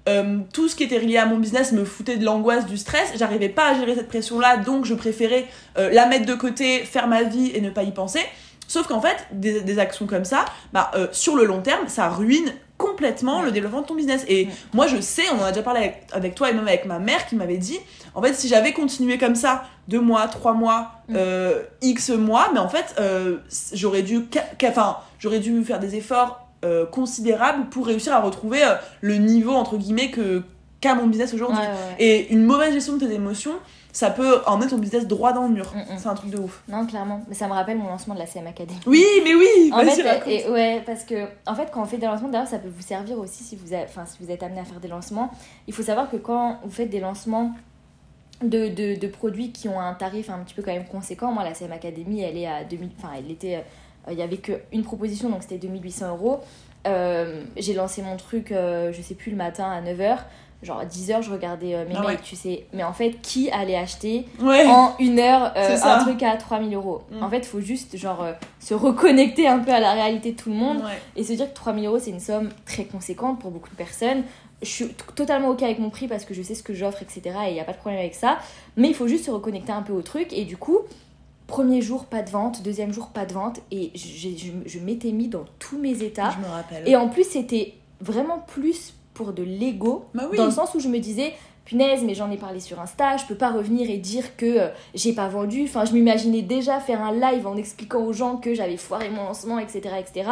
[0.08, 3.12] euh, tout ce qui était lié à mon business me foutait de l'angoisse, du stress.
[3.18, 7.22] J'arrivais pas à gérer cette pression-là, donc je préférais la mettre de côté, faire ma
[7.22, 8.22] vie et ne pas y penser.
[8.68, 12.52] Sauf qu'en fait, des, des actions comme ça, bah, sur le long terme, ça ruine
[12.82, 14.26] complètement le développement de ton business.
[14.28, 16.86] Et moi, je sais, on en a déjà parlé avec, avec toi et même avec
[16.86, 17.78] ma mère qui m'avait dit,
[18.16, 21.14] en fait, si j'avais continué comme ça, deux mois, trois mois, Mm.
[21.18, 23.38] euh, X mois, mais en fait, euh,
[23.74, 28.20] j'aurais dû, ca- ca- enfin, j'aurais dû faire des efforts euh, considérables pour réussir à
[28.22, 28.62] retrouver
[29.02, 30.44] le niveau, entre guillemets, que
[30.80, 31.60] qu'a mon business aujourd'hui.
[32.00, 33.54] Et une mauvaise gestion de tes émotions,
[33.94, 35.72] ça peut emmener ton business droit dans le mur.
[35.76, 35.98] Mm, mm.
[35.98, 36.64] C'est un truc de ouf.
[36.68, 37.22] Non, clairement.
[37.28, 38.80] Mais ça me rappelle mon lancement de la CM Academy.
[38.86, 42.06] Oui, mais oui, En fait, et, ouais, parce que en fait, quand on fait des
[42.06, 44.66] lancements, d'ailleurs, ça peut vous servir aussi si vous, avez- si vous êtes amené à
[44.66, 45.32] faire des lancements.
[45.68, 47.52] Il faut savoir que quand vous faites des lancements
[48.42, 51.44] de, de, de produits qui ont un tarif un petit peu quand même conséquent, moi,
[51.44, 53.58] la CM Academy, elle est à 2000, enfin, elle était,
[54.08, 56.40] euh, il y avait qu'une proposition, donc c'était 2800 euros.
[56.88, 60.18] Euh, J'ai lancé mon truc, euh, je sais plus, le matin à 9h.
[60.64, 62.20] Genre à 10h, je regardais euh, mes Ah mails, ouais.
[62.24, 62.68] tu sais.
[62.72, 64.66] Mais en fait, qui allait acheter Ouais.
[64.68, 67.02] en une heure euh, un truc à 3000 euros.
[67.12, 67.24] Mm.
[67.24, 70.38] En fait, il faut juste genre euh, se reconnecter un peu à la réalité de
[70.38, 71.02] tout le monde Ouais.
[71.16, 74.24] et se dire que 3000 euros c'est une somme très conséquente pour beaucoup de personnes.
[74.62, 77.22] Je suis totalement ok avec mon prix parce que je sais ce que j'offre, etc.
[77.48, 78.38] Et il n'y a pas de problème avec ça.
[78.78, 80.32] Mais il faut juste se reconnecter un peu au truc.
[80.34, 80.78] Et du coup,
[81.48, 82.62] premier jour, pas de vente.
[82.62, 83.60] Deuxième jour, pas de vente.
[83.72, 86.30] Et j'ai- je, je m'étais mis dans tous mes états.
[86.30, 86.88] Je me rappelle.
[86.88, 90.06] Et en plus, c'était vraiment plus pour de l'ego.
[90.14, 90.38] Bah oui.
[90.38, 91.34] Dans le sens où je me disais,
[91.66, 94.68] punaise, mais j'en ai parlé sur Insta, je peux pas revenir et dire que euh,
[94.96, 95.64] j'ai pas vendu.
[95.64, 99.24] Enfin, je m'imaginais déjà faire un live en expliquant aux gens que j'avais foiré mon
[99.24, 99.96] lancement, etc.
[100.00, 100.30] etc.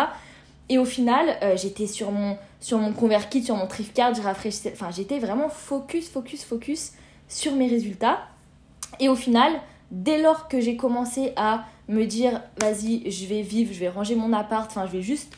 [0.70, 4.72] Et au final, euh, j'étais sur mon, sur mon ConvertKit, sur mon je rafraîchissais.
[4.74, 6.94] Enfin, j'étais vraiment focus, focus, focus
[7.28, 8.20] sur mes résultats.
[9.00, 9.54] Et au final,
[9.92, 14.16] dès lors que j'ai commencé à me dire, vas-y, je vais vivre, je vais ranger
[14.16, 15.34] mon appart, enfin, je vais juste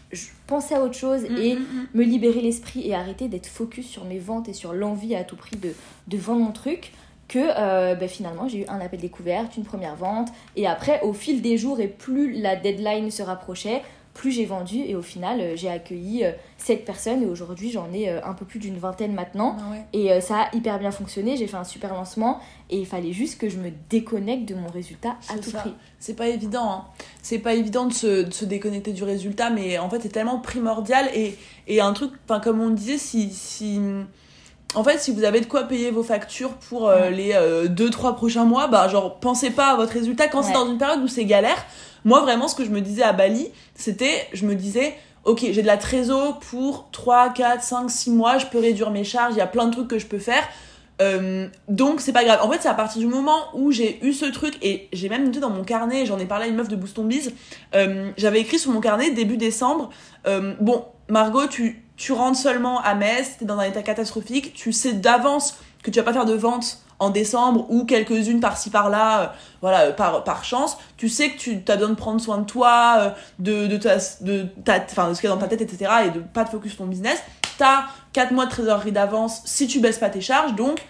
[0.47, 1.87] penser à autre chose Mm, et mm, mm.
[1.93, 5.35] me libérer l'esprit et arrêter d'être focus sur mes ventes et sur l'envie à tout
[5.35, 5.73] prix de,
[6.07, 6.91] de vendre mon truc
[7.27, 11.13] que euh, ben, finalement j'ai eu un appel découverte, une première vente et après au
[11.13, 13.81] fil des jours et plus la deadline se rapprochait,
[14.13, 17.91] plus j'ai vendu et au final euh, j'ai accueilli euh, 7 personnes et aujourd'hui j'en
[17.93, 19.86] ai euh, un peu plus d'une vingtaine maintenant Ah ouais.
[19.93, 23.39] et ça a hyper bien fonctionné, j'ai fait un super lancement et il fallait juste
[23.39, 25.60] que je me déconnecte de mon résultat à tout ça.
[25.60, 25.74] prix.
[26.00, 26.86] C'est pas évident, hein.
[27.21, 30.39] C'est pas évident de se, de se déconnecter du résultat, mais en fait, c'est tellement
[30.39, 31.10] primordial.
[31.13, 32.12] Et, et un truc,
[32.43, 33.80] comme on disait, si, si.
[34.75, 37.12] En fait, si vous avez de quoi payer vos factures pour euh, Ouais.
[37.12, 37.34] les
[37.67, 41.01] 2-3 prochains mois, bah, genre, pensez pas à votre résultat quand c'est dans une période
[41.03, 41.65] où c'est galère.
[42.05, 45.62] Moi, vraiment, ce que je me disais à Bali, c'était, je me disais, ok, j'ai
[45.62, 49.38] de la trésor pour 3, 4, 5, 6 mois, je peux réduire mes charges, il
[49.38, 50.43] y a plein de trucs que je peux faire.
[51.01, 52.39] Euh, donc c'est pas grave.
[52.43, 55.25] En fait, c'est à partir du moment où j'ai eu ce truc et j'ai même
[55.25, 57.34] noté dans mon carnet, j'en ai parlé à une meuf de Boost Ton Biz,
[57.75, 59.89] euh, j'avais écrit sur mon carnet début décembre,
[60.27, 64.73] euh, bon, Margot, tu, tu rentres seulement à Metz, t'es dans un état catastrophique, tu
[64.73, 69.21] sais d'avance que tu vas pas faire de vente en décembre ou quelques-unes par-ci par-là,
[69.21, 69.27] euh,
[69.61, 72.45] voilà, euh, par, par chance, tu sais que tu as besoin de prendre soin de
[72.45, 75.47] toi, euh, de, de, ta, de, ta, enfin, de ce qu'il y a dans ta
[75.47, 75.91] tête, etc.
[76.07, 77.21] et de pas te focus sur ton business.
[77.59, 77.83] T'as
[78.13, 80.81] 4 mois de trésorerie d'avance si tu baisses pas tes charges, donc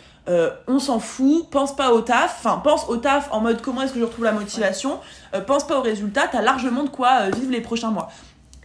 [0.67, 3.91] on s'en fout, pense pas au taf, enfin pense au taf en mode comment est-ce
[3.91, 5.00] que je retrouve la motivation,
[5.45, 8.10] pense pas au résultat, t'as largement de quoi vivre les prochains mois.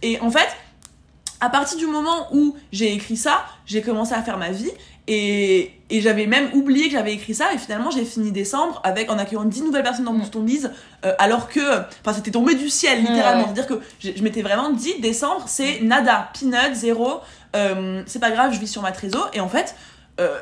[0.01, 0.47] Et en fait,
[1.39, 4.71] à partir du moment où j'ai écrit ça, j'ai commencé à faire ma vie
[5.07, 9.09] et, et j'avais même oublié que j'avais écrit ça et finalement j'ai fini décembre avec
[9.09, 10.19] en accueillant 10 nouvelles personnes dans Mm.
[10.19, 10.71] Boost Ton Biz
[11.05, 11.61] euh, alors que
[12.01, 13.43] enfin c'était tombé du ciel littéralement.
[13.43, 17.21] Ouais, c'est-à-dire que je, je m'étais vraiment dit décembre c'est nada peanut zéro
[17.55, 19.29] euh, c'est pas grave je vis sur ma trésor.
[19.33, 19.75] Et en fait
[20.19, 20.37] euh,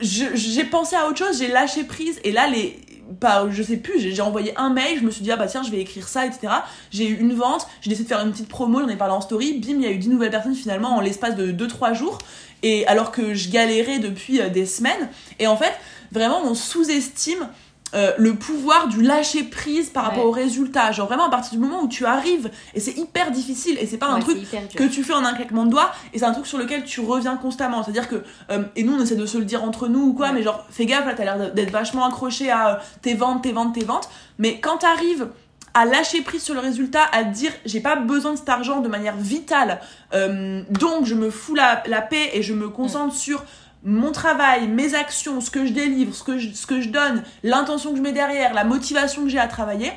[0.00, 2.20] j'ai pensé à autre chose j'ai lâché prise.
[2.24, 2.78] Et là les
[3.14, 5.62] pas je sais plus j'ai envoyé un mail je me suis dit ah bah tiens
[5.62, 6.52] je vais écrire ça etc
[6.90, 9.20] j'ai eu une vente j'ai décidé de faire une petite promo j'en ai parlé en
[9.20, 12.18] story bim il y a eu 10 nouvelles personnes finalement en l'espace de 2-3 jours.
[12.62, 15.72] Et alors que je galérais depuis euh, des semaines et en fait
[16.12, 17.48] vraiment on sous-estime
[17.94, 20.92] euh, le pouvoir du lâcher prise par rapport au résultat.
[20.92, 23.98] Genre vraiment à partir du moment où tu arrives et c'est hyper difficile et c'est
[23.98, 24.38] pas un truc
[24.76, 27.00] que tu fais en un claquement de doigts et c'est un truc sur lequel tu
[27.00, 27.82] reviens constamment.
[27.82, 30.00] C'est à dire que euh, et nous on essaie de se le dire entre nous
[30.00, 30.32] ou quoi Ouais.
[30.32, 33.52] mais genre fais gaffe là t'as l'air d'être vachement accroché à euh, tes ventes tes
[33.52, 34.08] ventes tes ventes.
[34.38, 35.28] Mais quand t'arrives
[35.74, 38.80] à lâcher prise sur le résultat à te dire j'ai pas besoin de cet argent
[38.80, 39.80] de manière vitale
[40.12, 43.42] euh, donc je me fous la, la paix et je me concentre sur
[43.84, 47.22] mon travail, mes actions, ce que je délivre, ce que je, ce que je donne,
[47.42, 49.92] l'intention que je mets derrière, la motivation que j'ai à travailler,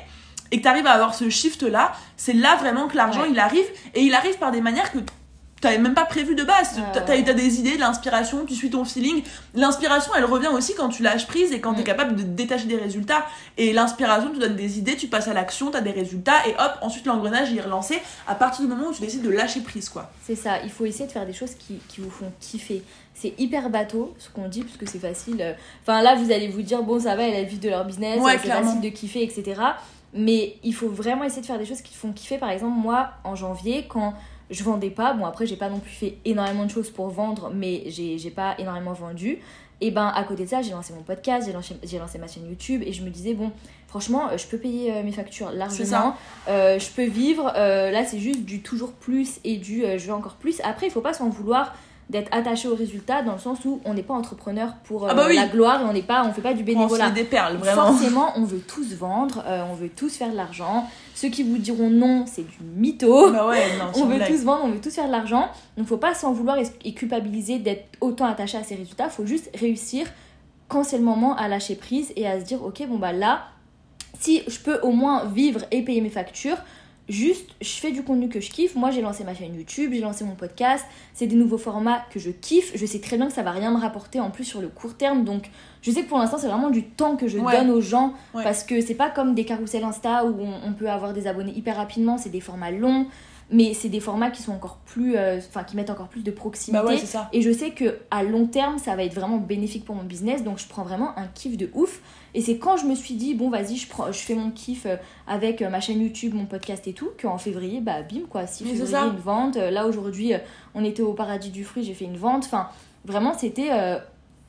[0.50, 3.30] et que tu arrives à avoir ce shift là, c'est là vraiment que l'argent Ouais.
[3.30, 4.98] il arrive, et il arrive par des manières que
[5.60, 6.78] t'avais même pas prévu de base.
[6.92, 9.22] T'as t'as- t'as des idées, de l'inspiration, tu suis ton feeling.
[9.54, 11.84] L'inspiration, elle revient aussi quand tu lâches prise et quand t'es Mm.
[11.84, 13.24] capable de détacher des résultats.
[13.56, 16.72] Et l'inspiration te donne des idées, tu passes à l'action, t'as des résultats et hop,
[16.82, 20.10] ensuite l'engrenage est relancé à partir du moment où tu décides de lâcher prise quoi.
[20.24, 22.82] C'est ça, il faut essayer de faire des choses qui, qui vous font kiffer.
[23.14, 25.40] C'est hyper bateau ce qu'on dit, parce que c'est facile.
[25.40, 28.20] euh, Enfin là, vous allez vous dire, bon, ça va, elles vivent de leur business,
[28.20, 29.58] Ouais, c'est facile de kiffer, etc.
[30.12, 32.36] Mais il faut vraiment essayer de faire des choses qui te font kiffer.
[32.38, 34.12] Par exemple, moi, en janvier, quand
[34.50, 37.50] je vendais pas, bon, après, j'ai pas non plus fait énormément de choses pour vendre,
[37.54, 39.38] mais j'ai pas énormément vendu.
[39.82, 42.48] Et ben, à côté de ça, j'ai lancé mon podcast, j'ai lancé, lancé ma chaîne
[42.48, 43.52] YouTube, et je me disais, bon,
[43.88, 46.14] franchement, euh, je peux payer euh, mes factures largement.
[46.48, 47.52] Euh, je peux vivre.
[47.54, 50.60] euh, là, c'est juste du toujours plus et du euh, je veux encore plus.
[50.64, 51.74] Après, il faut pas s'en vouloir
[52.08, 55.14] d'être attaché au résultat dans le sens où on n'est pas entrepreneur pour euh, Ah
[55.14, 55.34] bah oui.
[55.34, 57.06] la gloire et on n'est pas on fait pas du On bénévolat.
[57.08, 57.86] fait des perles vraiment.
[57.88, 60.88] Forcément, on veut tous vendre, euh, on veut tous faire de l'argent.
[61.16, 63.32] Ceux qui vous diront non, c'est du mytho.
[63.32, 64.28] Bah ouais, non, On veut blague.
[64.30, 65.48] tous vendre, on veut tous faire de l'argent.
[65.76, 69.08] Donc faut pas s'en vouloir et, et culpabiliser d'être autant attaché à ces résultats.
[69.08, 70.06] Faut juste réussir
[70.68, 73.44] quand c'est le moment à lâcher prise et à se dire ok bon bah là
[74.18, 76.56] si je peux au moins vivre et payer mes factures
[77.08, 78.74] juste je fais du contenu que je kiffe.
[78.74, 80.84] Moi j'ai lancé ma chaîne YouTube j'ai lancé mon podcast.
[81.14, 82.72] C'est des nouveaux formats que je kiffe.
[82.74, 84.94] Je sais très bien que ça va rien me rapporter en plus sur le court
[84.96, 85.24] terme.
[85.24, 85.50] Donc
[85.82, 87.56] je sais que pour l'instant c'est vraiment du temps que je Ouais.
[87.56, 88.42] donne aux gens Ouais.
[88.42, 91.52] parce que c'est pas comme des carousels Insta où on, on peut avoir des abonnés
[91.56, 92.18] hyper rapidement.
[92.18, 93.06] C'est des formats longs
[93.50, 96.32] mais c'est des formats qui sont encore plus euh, enfin qui mettent encore plus de
[96.32, 97.28] proximité Bah ouais, c'est ça.
[97.32, 100.42] et je sais que à long terme, ça va être vraiment bénéfique pour mon business.
[100.42, 102.00] Donc je prends vraiment un kiff de ouf.
[102.34, 104.84] Et c'est quand je me suis dit, bon, vas-y, je, prends, je fais mon kiff
[104.84, 104.96] euh,
[105.28, 108.46] avec euh, ma chaîne YouTube, mon podcast et tout, qu'en février, bah bim, quoi.
[108.46, 109.04] Si février, ça.
[109.06, 109.56] une vente.
[109.56, 110.32] Là, aujourd'hui,
[110.74, 112.44] on était au paradis du fruit, j'ai fait une vente.
[112.44, 112.68] Enfin,
[113.06, 113.98] vraiment, c'était euh,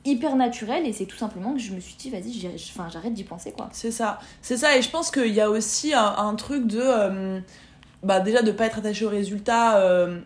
[0.04, 0.86] hyper naturel.
[0.86, 3.68] Et c'est tout simplement que je me suis dit, vas-y, j'arrête d'y penser, quoi.
[3.72, 6.80] C'est ça, c'est ça, et je pense qu'il y a aussi un, un truc de.
[6.82, 7.40] euh,
[8.02, 9.78] bah, déjà de pas être attaché aux résultats.
[9.78, 10.18] euh,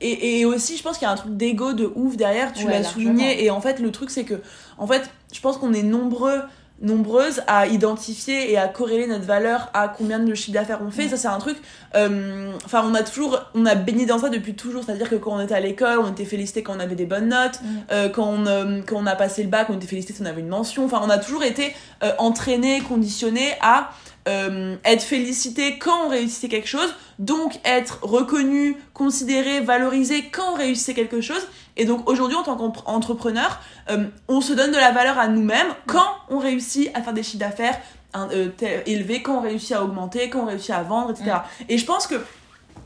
[0.00, 2.66] et, et aussi, je pense qu'il y a un truc d'ego de ouf derrière, tu
[2.66, 3.44] Ouais, l'as souligné.
[3.44, 4.34] Et en fait, le truc, c'est que,
[4.76, 6.40] en fait, je pense qu'on est nombreux,
[6.82, 11.08] nombreuses à identifier et à corréler notre valeur à combien de chiffre d'affaires on fait.
[11.08, 11.56] Ça, c'est un truc.
[11.94, 13.40] euh, Enfin, on a toujours.
[13.54, 14.82] On a baigné dans ça depuis toujours.
[14.84, 17.28] C'est-à-dire que quand on était à l'école, on était félicité quand on avait des bonnes
[17.28, 17.60] notes.
[17.92, 20.26] Euh, quand, on, euh, quand on a passé le bac, on était félicité si on
[20.26, 20.84] avait une mention.
[20.84, 21.72] Enfin, on a toujours été
[22.02, 23.90] euh, entraîné, conditionné à
[24.26, 30.54] euh, être félicité quand on réussissait quelque chose, donc être reconnu, considéré, valorisé quand on
[30.54, 31.46] réussissait quelque chose.
[31.76, 33.60] Et donc aujourd'hui, en tant qu'entrepreneur,
[33.90, 37.22] euh, on se donne de la valeur à nous-mêmes quand on réussit à faire des
[37.22, 37.78] chiffres d'affaires
[38.14, 38.48] hein, euh,
[38.86, 41.38] élevés, quand on réussit à augmenter, quand on réussit à vendre, etc.
[41.68, 42.16] Et je pense que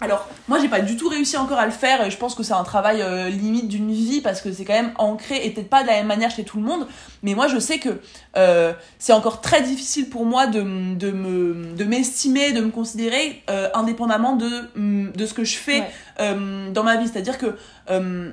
[0.01, 2.05] alors, moi, j'ai pas du tout réussi encore à le faire.
[2.07, 4.73] et Je pense que c'est un travail euh, limite d'une vie parce que c'est quand
[4.75, 6.87] même ancré et peut-être pas de la même manière chez tout le monde.
[7.23, 8.01] Mais moi, je sais que
[8.37, 10.61] euh, c'est encore très difficile pour moi de,
[10.95, 15.81] de me de m'estimer, de me considérer euh, indépendamment de, de ce que je fais
[15.81, 15.91] Ouais.
[16.21, 17.09] euh, dans ma vie.
[17.09, 17.57] C'est-à-dire que
[17.91, 18.31] euh,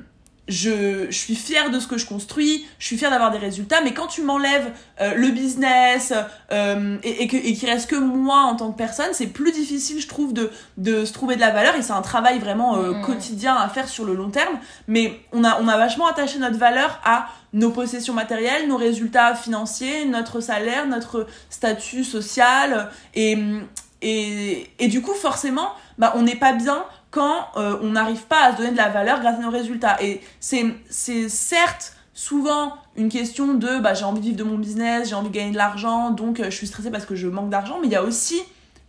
[0.48, 3.82] je, je suis fière de ce que je construis, je suis fière d'avoir des résultats,
[3.84, 6.14] mais quand tu m'enlèves euh, le business
[6.52, 9.52] euh, et, et que- et qu'il reste que moi en tant que personne, c'est plus
[9.52, 12.76] difficile, je trouve, de, de se trouver de la valeur et c'est un travail vraiment
[12.78, 13.02] euh, Mhm.
[13.06, 14.60] quotidien à faire sur le long terme.
[14.88, 19.34] Mais on a, on a vachement attaché notre valeur à nos possessions matérielles, nos résultats
[19.34, 23.38] financiers, notre salaire, notre statut social et,
[24.02, 26.84] et, et du coup forcément bah, on n'est pas bien
[27.16, 29.96] quand euh, on n'arrive pas à se donner de la valeur grâce à nos résultats.
[30.04, 34.58] Et c'est c'est certes souvent une question de bah, j'ai envie de vivre de mon
[34.58, 37.28] business, j'ai envie de gagner de l'argent, donc euh, je suis stressée parce que je
[37.28, 38.40] manque d'argent, mais il y a aussi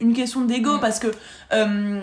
[0.01, 0.81] une question d'ego Mm.
[0.81, 1.09] parce que
[1.53, 2.01] euh,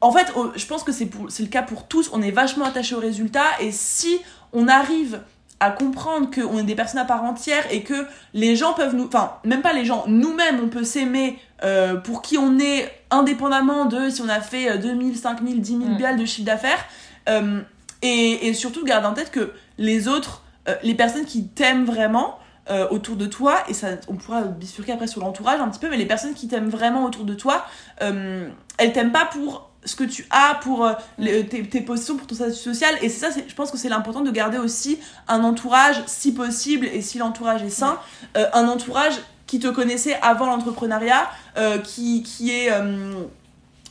[0.00, 0.26] en fait,
[0.56, 3.00] je pense que c'est pour- c'est le cas pour tous, on est vachement attaché aux
[3.00, 4.18] résultats et si
[4.52, 5.20] on arrive
[5.58, 9.06] à comprendre qu'on est des personnes à part entière et que les gens peuvent nous
[9.06, 13.84] enfin même pas les gens nous-mêmes on peut s'aimer euh, pour qui on est indépendamment
[13.86, 15.98] de si on a fait euh, 2000 5000 10 000 Mm.
[15.98, 16.84] balles de chiffre d'affaires
[17.28, 17.60] euh,
[18.02, 22.38] et, et surtout garde en tête que les autres euh, les personnes qui t'aiment vraiment
[22.70, 25.88] euh, autour de toi et ça on pourra bifurquer après sur l'entourage un petit peu
[25.88, 27.64] mais les personnes qui t'aiment vraiment autour de toi
[28.00, 32.34] elles t'aiment pas pour ce que tu as pour les- tes, tes positions pour ton
[32.34, 36.32] statut social et ça je pense que c'est l'important de garder aussi un entourage si
[36.34, 37.98] possible et si l'entourage est sain
[38.34, 39.14] un entourage
[39.46, 43.12] qui te connaissait avant l'entrepreneuriat euh, qui, qui est euh,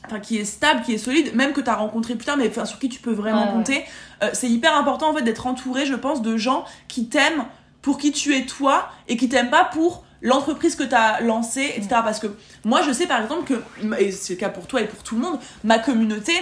[0.06, 2.48] enfin qui est stable qui est solide même que tu as rencontré plus tard mais
[2.50, 3.54] enfin, sur qui tu peux vraiment Ouais, ouais.
[3.54, 3.86] compter
[4.24, 7.46] Euh, c'est hyper important en fait d'être entouré je pense de gens qui t'aiment
[7.82, 11.74] pour qui tu es toi et qui t'aiment pas pour l'entreprise que tu as lancée
[11.76, 12.28] etc parce que
[12.64, 13.62] moi je sais par exemple que
[14.00, 16.34] et c'est le cas pour toi et pour tout le monde ma communauté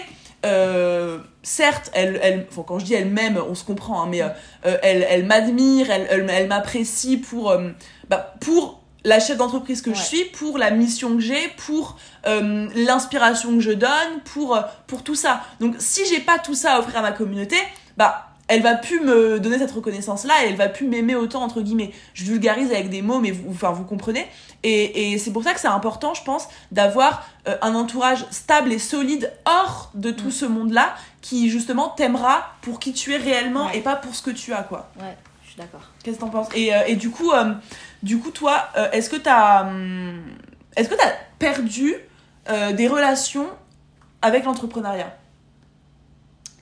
[0.46, 4.22] euh, certes, elle, elle, enfin, quand je dis elle m'aime, on se comprend, hein, mais
[4.22, 4.28] euh,
[4.64, 7.56] elle, elle m'admire, elle, elle, elle m'apprécie pour,
[8.10, 12.68] bah, pour la chef d'entreprise que je suis, pour la mission que j'ai, pour euh,
[12.76, 15.42] l'inspiration que je donne, pour, euh, pour tout ça.
[15.60, 17.58] Donc si j'ai pas tout ça à offrir à ma communauté,
[17.98, 21.42] bah elle va plus me donner cette reconnaissance là et elle va plus m'aimer autant
[21.44, 21.92] entre guillemets.
[22.14, 24.28] Je vulgarise avec des mots mais vous enfin vous comprenez
[24.64, 28.74] et, et c'est pour ça que c'est important je pense d'avoir euh, un entourage stable
[28.74, 30.32] et solide hors de tout Mm.
[30.32, 33.78] ce monde-là qui justement t'aimera pour qui tu es réellement Ouais.
[33.78, 34.90] et pas pour ce que tu as quoi.
[35.00, 35.16] Ouais,
[35.54, 35.90] suis d'accord.
[36.04, 36.50] Qu'est-ce que t'en penses?
[36.56, 37.54] Et, euh, et du coup, euh,
[38.02, 39.70] du coup, toi, euh, est-ce que t'as,
[40.76, 41.96] est-ce que t'as perdu
[42.74, 43.48] des relations
[44.22, 45.18] avec l'entrepreneuriat?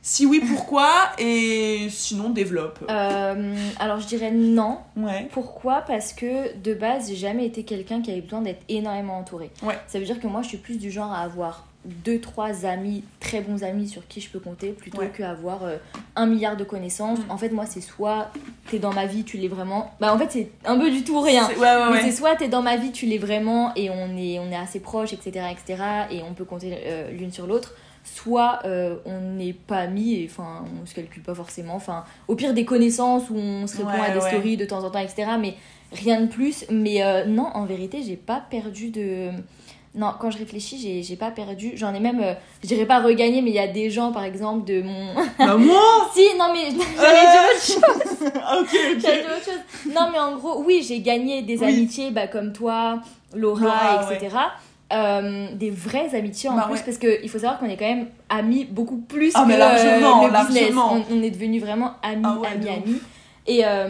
[0.04, 0.90] Si oui, pourquoi?
[1.20, 2.84] Et sinon, développe.
[2.90, 4.80] Euh, alors je dirais non.
[4.96, 5.28] Ouais.
[5.32, 5.82] Pourquoi?
[5.82, 9.52] Parce que de base, j'ai jamais été quelqu'un qui avait besoin d'être énormément entouré.
[9.62, 9.78] Ouais.
[9.88, 13.04] Ça veut dire que moi, je suis plus du genre à avoir deux, trois amis,
[13.20, 15.12] très bons amis sur qui je peux compter, plutôt Ouais.
[15.16, 15.78] qu'avoir euh,
[16.16, 17.20] un milliard de connaissances.
[17.20, 17.32] Mm.
[17.32, 18.30] En fait, moi, c'est soit
[18.70, 19.92] t'es dans ma vie, tu l'es vraiment.
[20.00, 21.48] Bah, en fait, c'est un peu du tout rien.
[21.48, 24.16] C'est- Ouais, ouais, Mais c'est soit t'es dans ma vie, tu l'es vraiment et on
[24.16, 25.84] est, on est assez proches, etc., etc.
[26.12, 27.74] Et on peut compter euh, l'une sur l'autre.
[28.04, 31.76] Soit euh, on n'est pas amis et enfin on se calcule pas forcément.
[31.76, 34.90] Enfin, au pire des connaissances où on se répond à des stories de temps en
[34.90, 35.32] temps, etc.
[35.40, 35.54] Mais
[35.94, 36.66] rien de plus.
[36.72, 39.30] Mais non, en vérité, j'ai pas perdu de.
[39.94, 41.74] Non, quand je réfléchis, j'ai j'ai pas perdu.
[41.76, 44.24] J'en ai même, euh, je dirais pas regagné, mais il y a des gens, par
[44.24, 45.14] exemple, de mon.
[45.38, 45.82] Bah, moi
[46.14, 48.30] si, non, mais j'allais dire autre chose.
[48.62, 49.26] Ok, J'allais ok.
[49.26, 49.94] dire autre chose.
[49.94, 51.66] Non, mais en gros, oui, j'ai gagné des Oui.
[51.74, 53.00] amitiés bah, comme toi,
[53.36, 54.36] Laura, Laura, etc.
[54.94, 56.82] Euh, des vraies amitiés en Bah, plus, ouais.
[56.86, 60.24] parce qu'il faut savoir qu'on est quand même amis beaucoup plus Ah, que mais largement,
[60.24, 60.62] euh, le business.
[60.74, 60.94] largement.
[61.10, 63.02] On, on est devenus vraiment amis, Ah ouais, amis, amis.
[63.48, 63.90] Et, euh,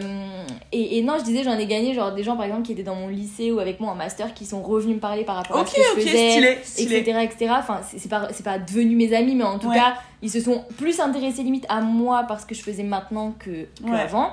[0.72, 2.82] et, et non, je disais, j'en ai gagné genre des gens par exemple qui étaient
[2.82, 5.58] dans mon lycée ou avec moi en master qui sont revenus me parler par rapport
[5.58, 6.96] à ce que je faisais stylé, stylé.
[6.96, 9.76] etc etc enfin c'est pas pas devenu mes amis mais en tout Ouais.
[9.76, 13.50] cas ils se sont plus intéressés limite à moi parce que je faisais maintenant que,
[13.84, 14.00] que Ouais.
[14.00, 14.30] avant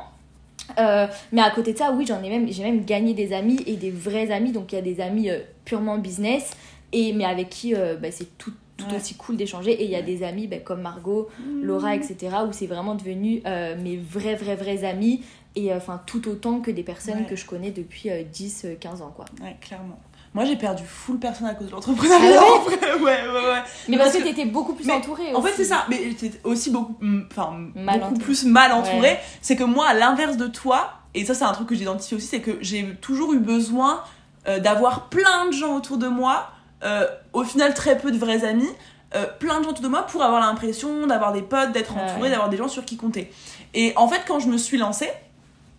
[0.77, 3.59] Euh, mais à côté de ça oui j'en ai même j'ai même gagné des amis
[3.67, 6.51] et des vrais amis donc il y a des amis euh, purement business
[6.93, 8.53] et mais avec qui bah, c'est tout
[8.83, 8.97] tout Ouais.
[8.97, 11.29] aussi cool d'échanger et il y a des amis bah, comme Margot
[11.61, 15.23] Laura etc où c'est vraiment devenu euh, mes vrais vrais vrais amis
[15.55, 17.25] et euh, enfin tout autant que des personnes Ouais.
[17.25, 19.99] que je connais depuis euh, 10 euh, 15 ans quoi Ouais, clairement.
[20.35, 22.39] Moi, j'ai perdu full personne à cause de l'entrepreneuriat.
[22.39, 23.61] Ah ouais ouais, ouais, ouais.
[23.87, 25.57] mais Parce parce que que- t'étais beaucoup plus mais entourée En fait, aussi.
[25.57, 26.95] c'est ça, mais c'est aussi beaucoup,
[27.31, 28.99] enfin, beaucoup plus mal entouré.
[28.99, 29.19] Ouais.
[29.41, 32.27] C'est que moi, à l'inverse de toi, et ça, c'est un truc que j'identifie aussi,
[32.27, 34.03] c'est que j'ai toujours eu besoin
[34.47, 36.51] euh, d'avoir plein de gens autour de moi,
[36.83, 38.69] euh, au final, très peu de vrais amis,
[39.15, 42.01] euh, plein de gens autour de moi pour avoir l'impression d'avoir des potes, d'être Ouais.
[42.03, 43.31] entouré, d'avoir des gens sur qui compter.
[43.73, 45.09] Et en fait, quand je me suis lancée,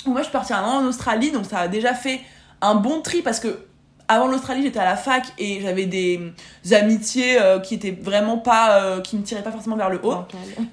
[0.06, 2.20] moi, je suis partie un an en Australie, donc ça a déjà fait
[2.60, 3.66] un bon tri parce que
[4.08, 6.32] avant l'Australie, j'étais à la fac et j'avais des
[6.72, 10.16] amitiés euh, qui étaient vraiment pas, euh, qui me tiraient pas forcément vers le haut.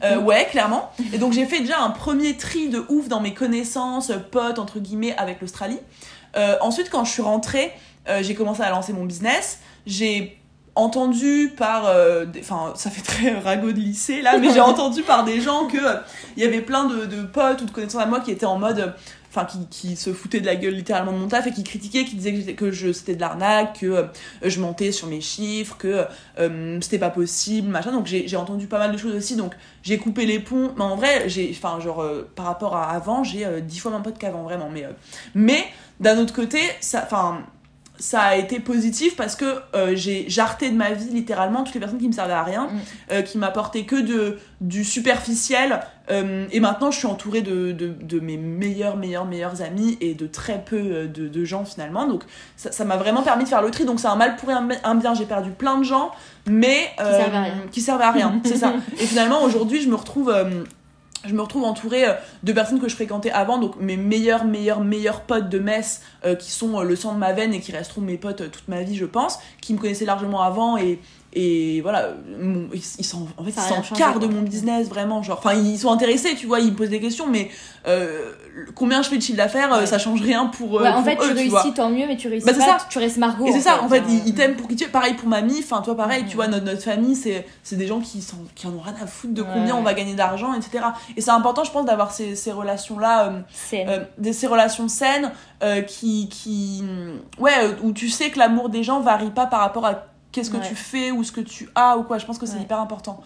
[0.04, 0.92] Euh, ouais, clairement.
[1.14, 4.80] Et donc j'ai fait déjà un premier tri de ouf dans mes connaissances, potes entre
[4.80, 5.80] guillemets, avec l'Australie.
[6.62, 7.72] Ensuite, quand je suis rentrée,
[8.22, 9.60] j'ai commencé à lancer mon business.
[9.88, 10.38] J'ai
[10.78, 15.26] entendu par, euh, enfin, ça fait très ragot de lycée là, mais j'ai entendu par
[15.26, 15.98] des gens que euh,
[16.38, 18.60] il y avait plein de, de potes ou de connaissances à moi qui étaient en
[18.60, 18.92] mode, euh,
[19.30, 22.06] enfin, qui, qui se foutaient de la gueule littéralement de mon taf et qui critiquaient,
[22.06, 24.04] qui disaient que, que je c'était de l'arnaque, que euh,
[24.44, 26.06] je mentais sur mes chiffres, que
[26.82, 27.92] c'était pas possible, machin.
[27.92, 30.74] Donc j'ai entendu pas mal de choses aussi, donc j'ai coupé les ponts.
[30.78, 34.20] Mais en vrai, j'ai, enfin, genre, par rapport à avant, j'ai dix fois moins potes
[34.20, 34.70] qu'avant, vraiment.
[34.72, 34.86] Mais,
[35.34, 35.66] mais
[36.00, 37.40] d'un autre côté, ça, enfin,
[38.00, 41.80] ça a été positif parce que euh, j'ai jarté de ma vie littéralement toutes les
[41.80, 42.80] personnes qui me servaient à rien, Mm.
[43.12, 45.80] euh, qui m'apportaient que de, du superficiel.
[46.12, 50.14] euh, et maintenant, je suis entourée de, de, de mes meilleurs, meilleurs, meilleurs amis et
[50.14, 52.06] de très peu de, de gens finalement.
[52.08, 52.24] Donc
[52.56, 53.86] ça m'a vraiment permis de faire le tri.
[53.86, 55.14] Donc c'est un mal pour un, un bien.
[55.14, 56.12] J'ai perdu plein de gens,
[56.50, 57.54] mais euh, servaient à rien.
[57.72, 58.42] qui servaient à rien.
[58.46, 58.74] c'est ça.
[59.02, 60.34] Et finalement, aujourd'hui, je me retrouve.
[61.26, 64.82] Je me retrouve entourée euh, de personnes que je fréquentais avant, donc mes meilleurs, meilleurs,
[64.82, 67.72] meilleurs potes de Metz, euh, qui sont euh, le sang de ma veine et qui
[67.72, 71.00] resteront mes potes euh, toute ma vie, je pense, qui me connaissaient largement avant et,
[71.34, 74.42] et voilà, euh, mon- ils, ils sont, en fait, Ça ils changé, quart de mon
[74.42, 77.50] business, vraiment, genre, enfin, ils sont intéressés, tu vois, ils me posent des questions, mais
[77.88, 78.32] euh,
[78.76, 79.86] combien je fais de chiffre d'affaires, euh, Ouais.
[79.86, 81.62] ça change rien pour, euh, Ouais, en fait, eux, tu tu vois.
[81.62, 82.86] réussis tant mieux, mais tu réussis Bah, c'est pas, ça.
[82.90, 83.46] tu restes Margot.
[83.46, 84.88] Et c'est ça, en fait, ils, ils t'aiment pour qui tu es.
[84.88, 88.00] Pareil pour mamie, enfin, toi, pareil, tu vois, notre, notre famille, c'est c'est des gens
[88.00, 90.54] qui, sont, qui en ont rien à foutre de Ouais, combien on va gagner d'argent,
[90.54, 90.86] etc.
[91.18, 93.88] Et c'est important, je pense, d'avoir ces, ces relations-là, euh, Saine.
[93.90, 96.84] euh, des, ces relations saines, euh, qui, qui.
[97.38, 100.50] Ouais, euh, où tu sais que l'amour des gens varie pas par rapport à qu'est-ce
[100.52, 100.68] que Ouais.
[100.68, 102.18] tu fais ou ce que tu as ou quoi.
[102.18, 102.62] Je pense que c'est Ouais.
[102.64, 103.22] hyper important.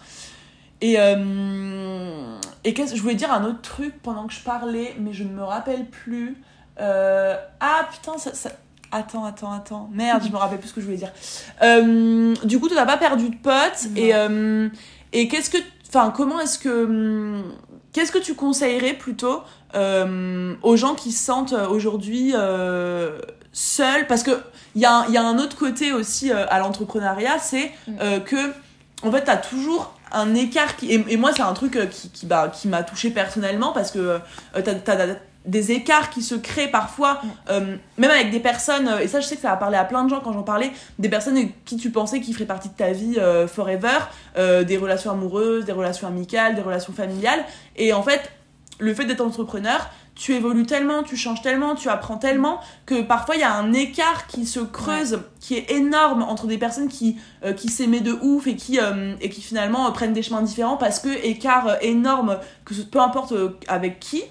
[0.80, 5.12] Et, euh, et qu'est-ce- je voulais dire un autre truc pendant que je parlais, mais
[5.12, 6.36] je ne me rappelle plus.
[6.80, 8.50] Euh, ah putain, ça, ça-
[8.94, 9.88] Attends, attends, attends.
[9.90, 11.12] Merde, je me rappelle plus ce que je voulais dire.
[11.62, 13.86] Euh, du coup, tu n'as pas perdu de potes.
[13.88, 13.96] Non.
[13.96, 15.56] Et, et qu'est-ce que.
[15.88, 16.84] Enfin, comment est-ce que.
[16.84, 17.42] hum,
[17.94, 19.40] qu'est-ce que tu conseillerais plutôt
[19.74, 22.34] aux gens qui se sentent aujourd'hui
[23.52, 24.06] seuls?
[24.08, 24.32] Parce que
[24.74, 27.92] il y, a y a un autre côté aussi euh, à l'entrepreneuriat, c'est Mm.
[28.00, 28.52] euh, que
[29.04, 32.10] en fait, t'as toujours un écart qui et, et moi c'est un truc euh, qui
[32.10, 34.18] qui, bah, qui m'a touché personnellement parce que euh,
[34.62, 35.06] t'as, t'as
[35.44, 37.28] des écarts qui se créent parfois Mm.
[37.50, 40.04] euh, même avec des personnes et ça je sais que ça a parlé à plein
[40.04, 40.70] de gens quand j'en parlais
[41.00, 43.98] des personnes qui tu pensais qui feraient partie de ta vie euh, forever
[44.36, 47.44] des relations amoureuses des relations amicales des relations familiales
[47.76, 48.30] et en fait
[48.78, 53.34] le fait d'être entrepreneur tu évolues tellement, tu changes tellement, tu apprends tellement que parfois
[53.36, 57.16] il y a un écart qui se creuse, qui est énorme entre des personnes qui,
[57.44, 60.42] euh, qui s'aimaient de ouf et qui, euh, et qui finalement euh, prennent des chemins
[60.42, 63.32] différents parce que écart euh, énorme, que ce- peu importe
[63.68, 64.22] avec qui.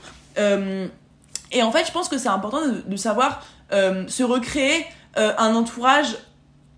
[1.51, 6.15] Et en fait, je pense que c'est important de, de savoir se recréer un entourage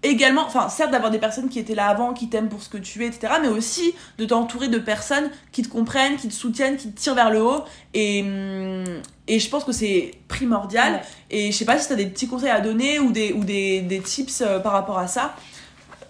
[0.03, 2.77] également, enfin certes d'avoir des personnes qui étaient là avant, qui t'aiment pour ce que
[2.77, 3.33] tu es, etc.
[3.41, 7.15] Mais aussi de t'entourer de personnes qui te comprennent, qui te soutiennent, qui te tirent
[7.15, 7.63] vers le haut.
[7.93, 10.93] Et, hum, et je pense que c'est primordial.
[10.93, 11.01] Ouais.
[11.31, 13.81] Et je sais pas si t'as des petits conseils à donner ou des, ou des,
[13.81, 15.35] des tips euh, par rapport à ça.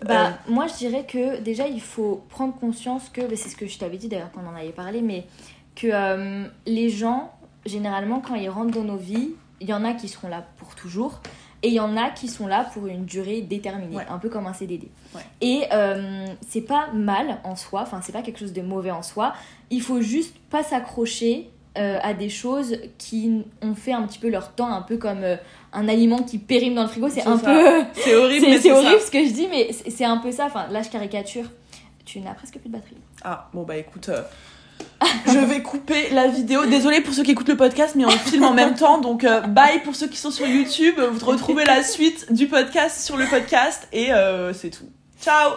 [0.04, 3.56] Bah, Euh, moi, je dirais que déjà, il faut prendre conscience que, bah, c'est ce
[3.56, 5.26] que je t'avais dit d'ailleurs quand on en avait parlé, mais
[5.76, 7.32] que euh, les gens,
[7.66, 9.30] généralement, quand ils rentrent dans nos vies,
[9.62, 11.22] il y en a qui seront là pour toujours.
[11.64, 14.06] Et il y en a qui sont là pour une durée déterminée, Ouais.
[14.10, 14.90] un peu comme un CDD.
[15.16, 15.22] Ouais.
[15.42, 19.02] Et euh, c'est pas mal en soi, enfin c'est pas quelque chose de mauvais en
[19.02, 19.34] soi.
[19.70, 24.30] Il faut juste pas s'accrocher euh, à des choses qui ont fait un petit peu
[24.30, 25.38] leur temps, un peu comme euh,
[25.72, 27.08] un aliment qui périme dans le frigo.
[27.10, 27.46] C'est un ça.
[27.46, 28.76] peu c'est horrible, c'est ça.
[28.76, 30.46] horrible ce que je dis, mais c'est un peu ça.
[30.48, 31.46] Enfin, là, je caricature.
[32.06, 32.98] Tu n'as presque plus de batterie.
[33.24, 34.10] Ah, bon bah écoute,
[35.28, 36.66] je vais couper la vidéo.
[36.66, 39.00] Désolée pour ceux qui écoutent le podcast, mais on filme en même temps.
[39.00, 40.96] Donc euh, bye pour ceux qui sont sur YouTube.
[41.00, 44.90] Vous retrouvez la suite du podcast sur le podcast et euh, c'est tout.
[45.22, 45.52] Ciao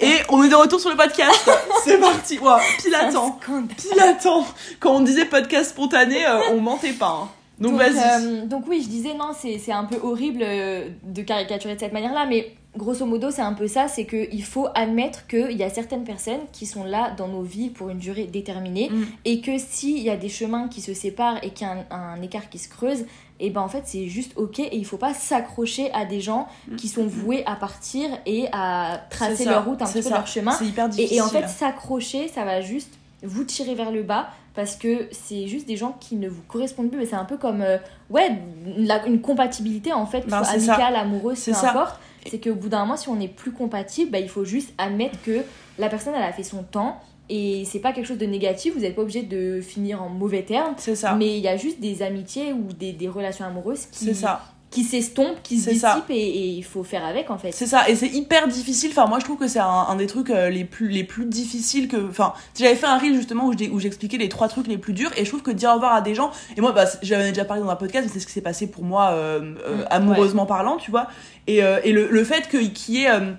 [0.00, 1.50] Et on est de retour sur le podcast.
[1.84, 2.38] C'est parti.
[2.38, 3.38] Ouah, pile à temps.
[3.42, 3.76] Scandale.
[3.76, 4.46] Pile à temps.
[4.80, 7.22] Quand on disait podcast spontané, euh, on mentait pas.
[7.24, 7.28] hein.
[7.58, 8.46] Donc, vas-y.
[8.48, 12.26] donc oui, je disais non, c'est c'est un peu horrible de caricaturer de cette manière-là,
[12.28, 16.04] mais grosso modo, c'est un peu ça, c'est qu'il faut admettre qu'il y a certaines
[16.04, 19.04] personnes qui sont là dans nos vies pour une durée déterminée, Mm.
[19.26, 22.14] et que s'il y a des chemins qui se séparent et qu'il y a un,
[22.16, 23.04] un écart qui se creuse,
[23.40, 26.46] et ben en fait c'est juste ok, et il faut pas s'accrocher à des gens
[26.78, 29.48] qui sont voués à partir et à tracer Mm.
[29.50, 30.10] Leur route, un petit peu ça.
[30.10, 30.52] leur chemin.
[30.52, 31.14] C'est hyper difficile.
[31.14, 35.08] Et, et en fait, s'accrocher, ça va juste vous tirer vers le bas parce que
[35.12, 37.02] c'est juste des gens qui ne vous correspondent plus.
[37.02, 37.78] Et c'est un peu comme, euh,
[38.10, 38.30] ouais,
[38.76, 41.70] la- une compatibilité en fait, Ben, amicale, amoureuse, peu ça.
[41.70, 41.98] importe.
[42.26, 45.20] C'est qu'au bout d'un moment, si on n'est plus compatible, bah, il faut juste admettre
[45.22, 45.42] que
[45.78, 47.00] la personne, elle a fait son temps.
[47.28, 50.42] Et c'est pas quelque chose de négatif, vous n'êtes pas obligé de finir en mauvais
[50.42, 50.74] termes.
[50.76, 51.14] C'est ça.
[51.14, 54.51] Mais il y a juste des amitiés ou des, des relations amoureuses C'est qui, ça.
[54.72, 57.52] Qui s'estompent, qui se dissipent et, et il faut faire avec en fait.
[57.52, 58.90] C'est ça, et c'est hyper difficile.
[58.90, 61.26] Enfin, moi, je trouve que c'est un, un des trucs euh, les plus les plus
[61.26, 62.08] difficiles que.
[62.08, 64.92] Enfin, j'avais fait un reel justement où je- où j'expliquais les trois trucs les plus
[64.94, 66.32] durs, et je trouve que dire au revoir à des gens.
[66.56, 68.66] Et moi, bah, j'avais déjà parlé dans un podcast, mais c'est ce qui s'est passé
[68.66, 71.06] pour moi, euh, euh, Mm, amoureusement parlant, tu vois.
[71.46, 73.32] Et, euh, et le, le fait qu'il y ait, euh,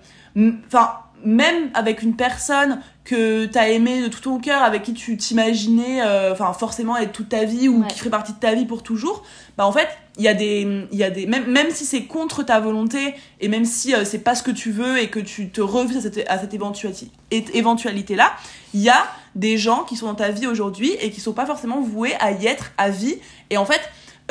[0.67, 0.91] enfin,
[1.25, 6.01] même avec une personne que t'as aimé de tout ton cœur, avec qui tu t'imaginais,
[6.01, 7.87] euh, enfin, forcément être toute ta vie ou Ouais.
[7.87, 9.23] qui ferait partie de ta vie pour toujours,
[9.57, 12.03] bah en fait, il y a des, il y a des, même même si c'est
[12.03, 15.19] contre ta volonté et même si euh, c'est pas ce que tu veux et que
[15.19, 18.33] tu te refuses à cette, à cette éventualité, éventualité là,
[18.73, 19.05] il y a
[19.35, 22.31] des gens qui sont dans ta vie aujourd'hui et qui sont pas forcément voués à
[22.31, 23.15] y être à vie.
[23.49, 23.81] Et en fait,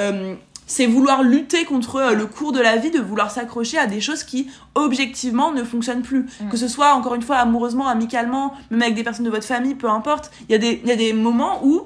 [0.00, 0.34] euh,
[0.72, 4.00] c'est vouloir lutter contre euh, le cours de la vie, de vouloir s'accrocher à des
[4.00, 6.22] choses qui objectivement ne fonctionnent plus.
[6.40, 6.48] Mm.
[6.50, 9.74] Que ce soit encore une fois amoureusement, amicalement, même avec des personnes de votre famille,
[9.74, 10.30] peu importe.
[10.48, 11.82] Il y a des, il y a des moments où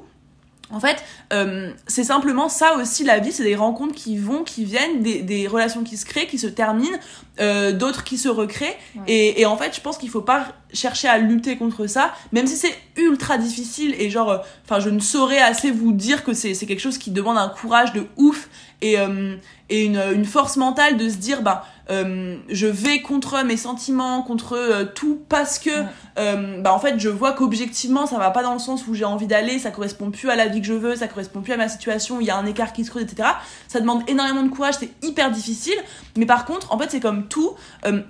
[0.71, 0.97] en fait,
[1.33, 5.23] euh, c'est simplement ça aussi la vie, c'est des rencontres qui vont, qui viennent, des,
[5.23, 6.99] des relations qui se créent, qui se terminent,
[7.39, 8.75] euh, d'autres qui se recréent.
[8.97, 9.03] Ouais.
[9.07, 12.49] Et, et en fait, je pense qu'il faut pas chercher à lutter contre ça, même
[12.49, 16.33] si c'est ultra difficile et genre, euh, enfin, je ne saurais assez vous dire que
[16.35, 18.49] c'est quelque chose qui demande un courage de ouf
[18.83, 19.37] et, euh,
[19.71, 24.23] et une, une force mentale de se dire, bah, euh, je vais contre mes sentiments,
[24.23, 25.71] contre euh, tout parce que,
[26.17, 26.61] Ouais.
[26.63, 29.27] bah, en fait, je vois qu'objectivement, ça va pas dans le sens où j'ai envie
[29.27, 31.69] d'aller, ça correspond plus à la vie que je veux, ça correspond plus à ma
[31.69, 33.29] situation, il y a un écart qui se creuse, etc.
[33.69, 35.77] Ça demande énormément de courage, c'est hyper difficile.
[36.17, 37.53] Mais par contre, en fait, c'est comme tout,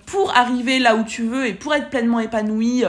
[0.06, 2.84] pour arriver là où tu veux et pour être pleinement épanoui,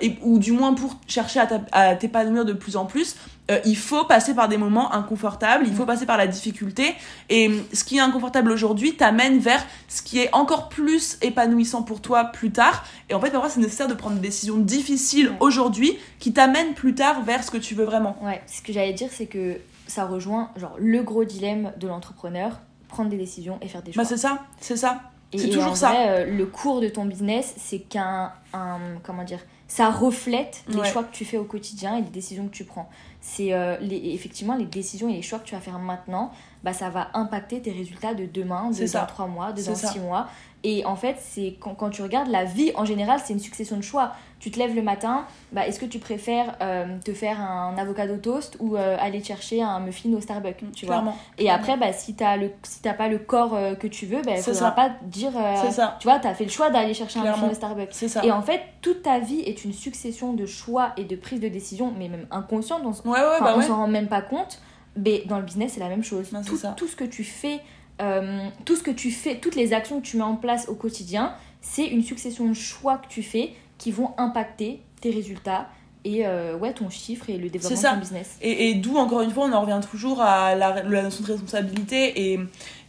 [0.00, 1.40] et, ou du moins pour chercher
[1.72, 3.16] à t'épanouir de plus en plus,
[3.50, 6.94] euh, il faut passer par des moments inconfortables, il faut passer par la difficulté.
[7.28, 11.82] Et euh, ce qui est inconfortable aujourd'hui t'amène vers ce qui est encore plus épanouissant
[11.82, 12.84] pour toi plus tard.
[13.10, 15.36] Et en fait, parfois, c'est nécessaire de prendre des décisions difficiles Ouais.
[15.40, 18.16] aujourd'hui qui t'amènent plus tard vers ce que tu veux vraiment.
[18.22, 22.60] Ouais, ce que j'allais dire, c'est que ça rejoint genre le gros dilemme de l'entrepreneur,
[22.88, 24.04] prendre des décisions et faire des choix.
[24.04, 25.00] Bah, c'est ça, c'est ça.
[25.32, 25.88] Et- c'est toujours en ça.
[25.88, 30.84] vrai, euh, le cours de ton business, c'est qu'un un- comment dire, ça reflète les
[30.84, 32.90] choix que tu fais au quotidien et les décisions que tu prends.
[33.24, 36.32] C'est euh, les, effectivement les décisions et les choix que tu vas faire maintenant,
[36.64, 40.00] bah, ça va impacter tes résultats de demain, de dans trois mois, de dans six
[40.00, 40.28] mois.
[40.64, 43.76] Et en fait, c'est quand, quand tu regardes la vie en général, c'est une succession
[43.76, 44.12] de choix.
[44.38, 48.16] Tu te lèves le matin, bah, est-ce que tu préfères euh, te faire un avocado
[48.16, 50.96] toast ou euh, aller chercher un muffin au Starbucks, tu vois?
[50.96, 51.16] Clairement.
[51.38, 54.22] Et après, bah, si t'as le si t'as pas le corps euh, que tu veux,
[54.22, 54.70] bah, faudra ça.
[54.72, 55.32] pas dire,
[55.70, 55.96] ça.
[56.00, 57.92] tu vois, t'as fait le choix d'aller chercher un muffin au Starbucks.
[57.94, 58.24] Ça.
[58.24, 61.48] Et en fait, toute ta vie est une succession de choix et de prises de
[61.48, 62.82] décision, mais même inconscientes.
[62.84, 63.66] On, s- Ouais, ouais, bah on ouais.
[63.66, 64.60] s'en rend même pas compte.
[64.96, 66.30] Mais dans le business, c'est la même chose.
[66.46, 66.74] Tout, ça.
[66.76, 67.60] tout ce que tu fais,
[68.02, 70.74] euh, tout ce que tu fais, toutes les actions que tu mets en place au
[70.74, 75.68] quotidien, c'est une succession de choix que tu fais qui vont impacter tes résultats
[76.04, 78.36] et euh, ouais, ton chiffre et le développement de ton business.
[78.42, 81.30] Et, et d'où, encore une fois, on en revient toujours à la, la notion de
[81.32, 82.40] responsabilité et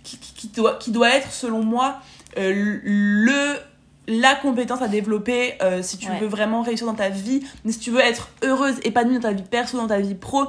[0.04, 2.00] qui, qui- qui doit, qui doit être, selon moi,
[2.38, 3.56] euh, le
[4.08, 6.20] la compétence à développer euh, si tu Ouais.
[6.20, 9.32] veux vraiment réussir dans ta vie, mais si tu veux être heureuse, épanouie dans ta
[9.32, 10.44] vie perso, dans ta vie pro,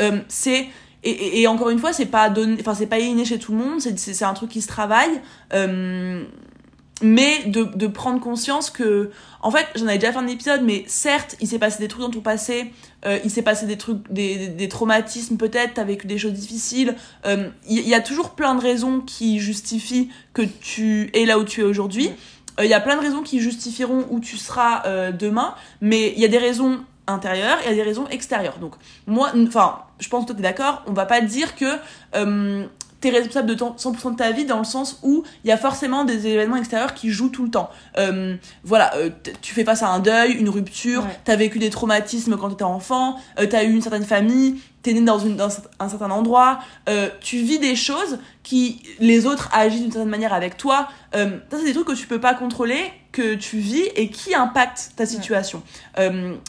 [0.00, 0.68] euh, c'est
[1.02, 3.52] et, et, et encore une fois, c'est pas donné, enfin c'est pas inné chez tout
[3.52, 5.20] le monde, c'est un truc qui se travaille,
[5.52, 6.24] euh,
[7.02, 10.84] mais de, de prendre conscience que, en fait, j'en avais déjà fait un épisode, mais
[10.86, 12.72] certes, il s'est passé des trucs dans ton passé,
[13.06, 16.34] euh, il s'est passé des trucs, des, des, des traumatismes peut-être, t'as vécu des choses
[16.34, 16.94] difficiles.
[17.24, 21.38] euh, Il y, y a toujours plein de raisons qui justifient que tu es là
[21.38, 22.10] où tu es aujourd'hui.
[22.58, 26.12] Euh, Il y a plein de raisons qui justifieront où tu seras euh, demain, mais
[26.14, 26.80] il y a des raisons
[27.10, 28.58] intérieures et a des raisons extérieures.
[28.58, 28.74] Donc
[29.06, 31.78] moi, enfin, je pense que toi t'es d'accord, on va pas dire que
[32.14, 32.66] euh,
[33.00, 35.56] t'es responsable de ton 100% de ta vie dans le sens où il y a
[35.56, 37.70] forcément des événements extérieurs qui jouent tout le temps.
[37.98, 39.08] Euh, voilà, euh,
[39.40, 41.18] tu fais face à un deuil, une rupture, Ouais.
[41.24, 45.00] t'as vécu des traumatismes quand t'étais enfant, euh, t'as eu une certaine famille, t'es né
[45.02, 45.48] dans, une, dans
[45.78, 50.32] un certain endroit, euh, tu vis des choses qui les autres agissent d'une certaine manière
[50.32, 50.88] avec toi.
[51.14, 52.78] Euh, ça c'est des trucs que tu peux pas contrôler,
[53.12, 55.62] que tu vis et qui impactent ta situation.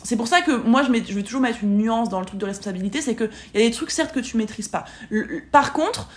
[0.03, 2.25] C'est pour ça que moi je, mets, je vais toujours mettre une nuance dans le
[2.25, 4.85] truc de responsabilité, c'est que il y a des trucs certes que tu maîtrises pas.
[5.09, 6.07] Le- par contre,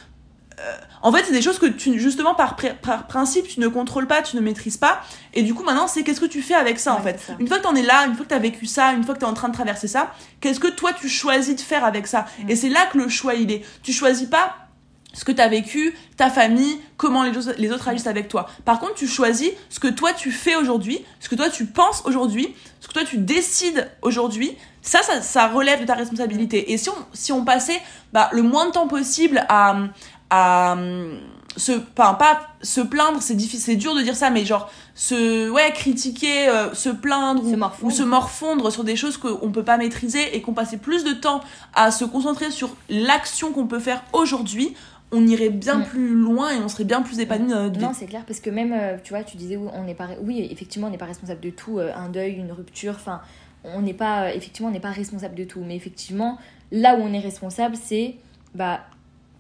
[1.02, 4.06] en fait, c'est des choses que tu, justement, par, pr- par principe, tu ne contrôles
[4.06, 5.00] pas, tu ne maîtrises pas.
[5.34, 7.20] Et du coup, maintenant, c'est qu'est-ce que tu fais avec ça, en fait.
[7.20, 7.34] ça.
[7.38, 9.20] Une fois que t'en es là, une fois que t'as vécu ça, une fois que
[9.20, 12.26] t'es en train de traverser ça, qu'est-ce que toi, tu choisis de faire avec ça
[12.44, 12.50] Mm.
[12.50, 13.62] Et c'est là que le choix, il est.
[13.82, 14.56] Tu choisis pas
[15.12, 18.46] ce que t'as vécu, ta famille, comment les, autres- les autres agissent avec toi.
[18.64, 22.02] Par contre, tu choisis ce que toi, tu fais aujourd'hui, ce que toi, tu penses
[22.04, 24.56] aujourd'hui, ce que toi, tu décides aujourd'hui.
[24.82, 26.72] Ça, ça, ça relève de ta responsabilité.
[26.72, 27.80] Et si on, si on passait
[28.12, 29.76] bah, le moins de temps possible à,
[30.30, 31.18] à hum,
[31.56, 35.48] se, enfin, pas se plaindre, c'est difficile, c'est dur de dire ça, mais genre se,
[35.50, 39.76] ouais, critiquer, euh, se plaindre Se ou, se morfondre sur des choses qu'on peut pas
[39.76, 41.40] maîtriser et qu'on passait plus de temps
[41.74, 44.74] à se concentrer sur l'action qu'on peut faire aujourd'hui,
[45.14, 47.84] on irait bien plus loin et on serait bien plus épanoui dans notre vie.
[47.84, 50.46] Non, c'est clair, parce que même, euh, tu vois, tu disais, on n'est pas, oui,
[50.50, 53.20] effectivement, on n'est pas responsable de tout, euh, un deuil, une rupture, enfin,
[53.64, 56.38] on n'est pas, euh, effectivement, on n'est pas responsable de tout, mais effectivement,
[56.72, 58.16] là où on est responsable, c'est,
[58.54, 58.80] bah,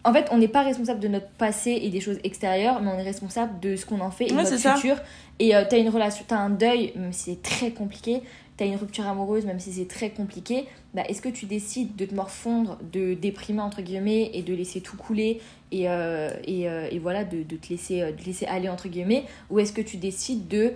[0.04, 2.98] en fait, on n'est pas responsable de notre passé et des choses extérieures, mais on
[2.98, 4.74] est responsable de ce qu'on en fait et de Ouais, notre ça.
[4.76, 4.96] futur.
[5.38, 8.20] Et euh, t'as une relation, t'as un deuil, même si c'est très compliqué,
[8.56, 12.04] t'as une rupture amoureuse, même si c'est très compliqué, bah, est-ce que tu décides de
[12.04, 15.40] te morfondre, de déprimer entre guillemets et de laisser tout couler
[15.72, 18.88] et, euh, et, euh, et voilà, de, de te laisser, de te laisser aller entre
[18.88, 20.72] guillemets, ou est-ce que tu décides de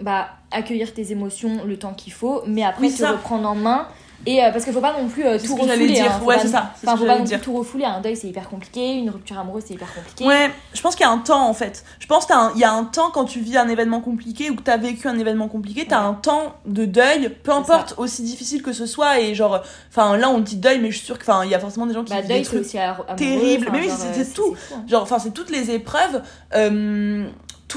[0.00, 3.12] bah, accueillir tes émotions le temps qu'il faut, mais après Oui, te ça.
[3.12, 3.86] reprendre en main
[4.26, 5.86] et euh, parce qu'il faut pas non plus euh, tout refouler.
[5.88, 6.12] dire.
[6.12, 7.38] hein, Ouais, c'est ça, Enfin, faut pas non dire.
[7.38, 7.84] plus tout refouler.
[7.84, 8.94] Un deuil, c'est hyper compliqué.
[8.94, 10.24] Une rupture amoureuse, c'est hyper compliqué.
[10.24, 11.84] Ouais, je pense qu'il y a un temps en fait.
[11.98, 14.62] Je pense qu'il y a un- temps quand tu vis un événement compliqué ou que
[14.62, 16.06] tu as vécu un événement compliqué, tu as Ouais.
[16.06, 19.20] un temps de deuil, peu importe aussi difficile que ce soit.
[19.20, 21.86] Et genre, enfin là on dit deuil, mais je suis sûre qu'il y a forcément
[21.86, 23.68] des gens qui Bah, vivent deuil, des c'est trucs aussi amoureux, terribles.
[23.72, 24.54] Mais oui, c'est- euh, tout.
[24.74, 24.84] hein.
[24.88, 26.22] Genre, enfin, c'est toutes les épreuves.
[26.54, 27.26] euh,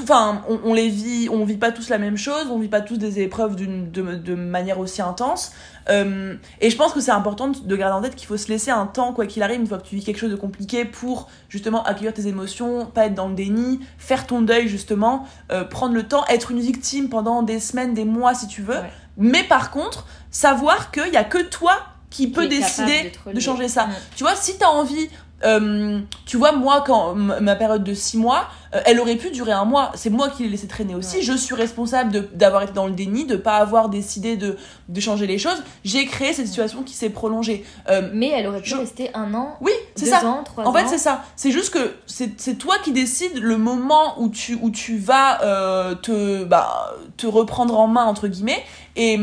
[0.04, 2.80] enfin, on, on les vit, on vit pas tous la même chose, on vit pas
[2.80, 5.52] tous des épreuves d'une, de, de manière aussi intense.
[5.88, 8.48] Euh, et je pense que c'est important de de garder en tête qu'il faut se
[8.48, 10.84] laisser un temps, quoi qu'il arrive, une fois que tu vis quelque chose de compliqué,
[10.84, 15.64] pour justement accueillir tes émotions, pas être dans le déni, faire ton deuil justement, euh,
[15.64, 18.74] prendre le temps, être une victime pendant des semaines, des mois si tu veux.
[18.74, 18.90] Ouais.
[19.16, 21.78] Mais par contre, savoir qu'il y a que toi
[22.10, 23.86] qui peut décider de changer ça.
[23.86, 23.92] Mm.
[24.16, 25.08] Tu vois, si t'as envie,
[25.44, 29.52] euh, tu vois, moi, quand ma période de 6 mois, euh, elle aurait pu durer
[29.52, 29.92] un mois.
[29.94, 31.16] C'est moi qui l'ai laissé traîner aussi.
[31.16, 31.22] Ouais.
[31.22, 34.56] Je suis responsable d'avoir été dans le déni, de pas avoir décidé de,
[34.88, 35.62] de changer les choses.
[35.84, 37.64] J'ai créé cette situation qui s'est prolongée.
[37.90, 40.26] Euh, Mais elle aurait pu Je- rester un an, oui, c'est deux ça.
[40.26, 40.72] ans, trois En ans.
[40.72, 41.22] fait, c'est ça.
[41.36, 45.94] C'est juste que c'est toi qui décides le moment où tu, où tu vas euh,
[45.94, 48.64] te, bah, te reprendre en main, entre guillemets.
[48.96, 49.18] Et,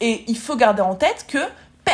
[0.00, 1.38] et il faut garder en tête que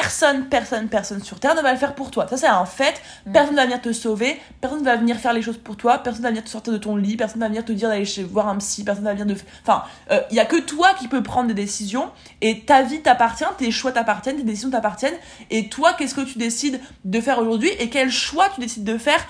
[0.02, 2.26] personne, personne, personne sur Terre ne va le faire pour toi.
[2.28, 3.00] Ça, c'est un fait.
[3.26, 3.32] Mm.
[3.32, 5.98] Personne ne va venir te sauver, personne ne va venir faire les choses pour toi,
[5.98, 7.88] personne ne va venir te sortir de ton lit, personne ne va venir te dire
[7.88, 9.40] d'aller chez voir un psy, personne ne va venir de.
[9.62, 9.84] Enfin,
[10.30, 13.70] il y a que toi qui peux prendre des décisions et ta vie t'appartient, tes
[13.70, 15.14] choix t'appartiennent, tes décisions t'appartiennent.
[15.50, 18.98] Et toi, qu'est-ce que tu décides de faire aujourd'hui et quel choix tu décides de
[18.98, 19.24] faire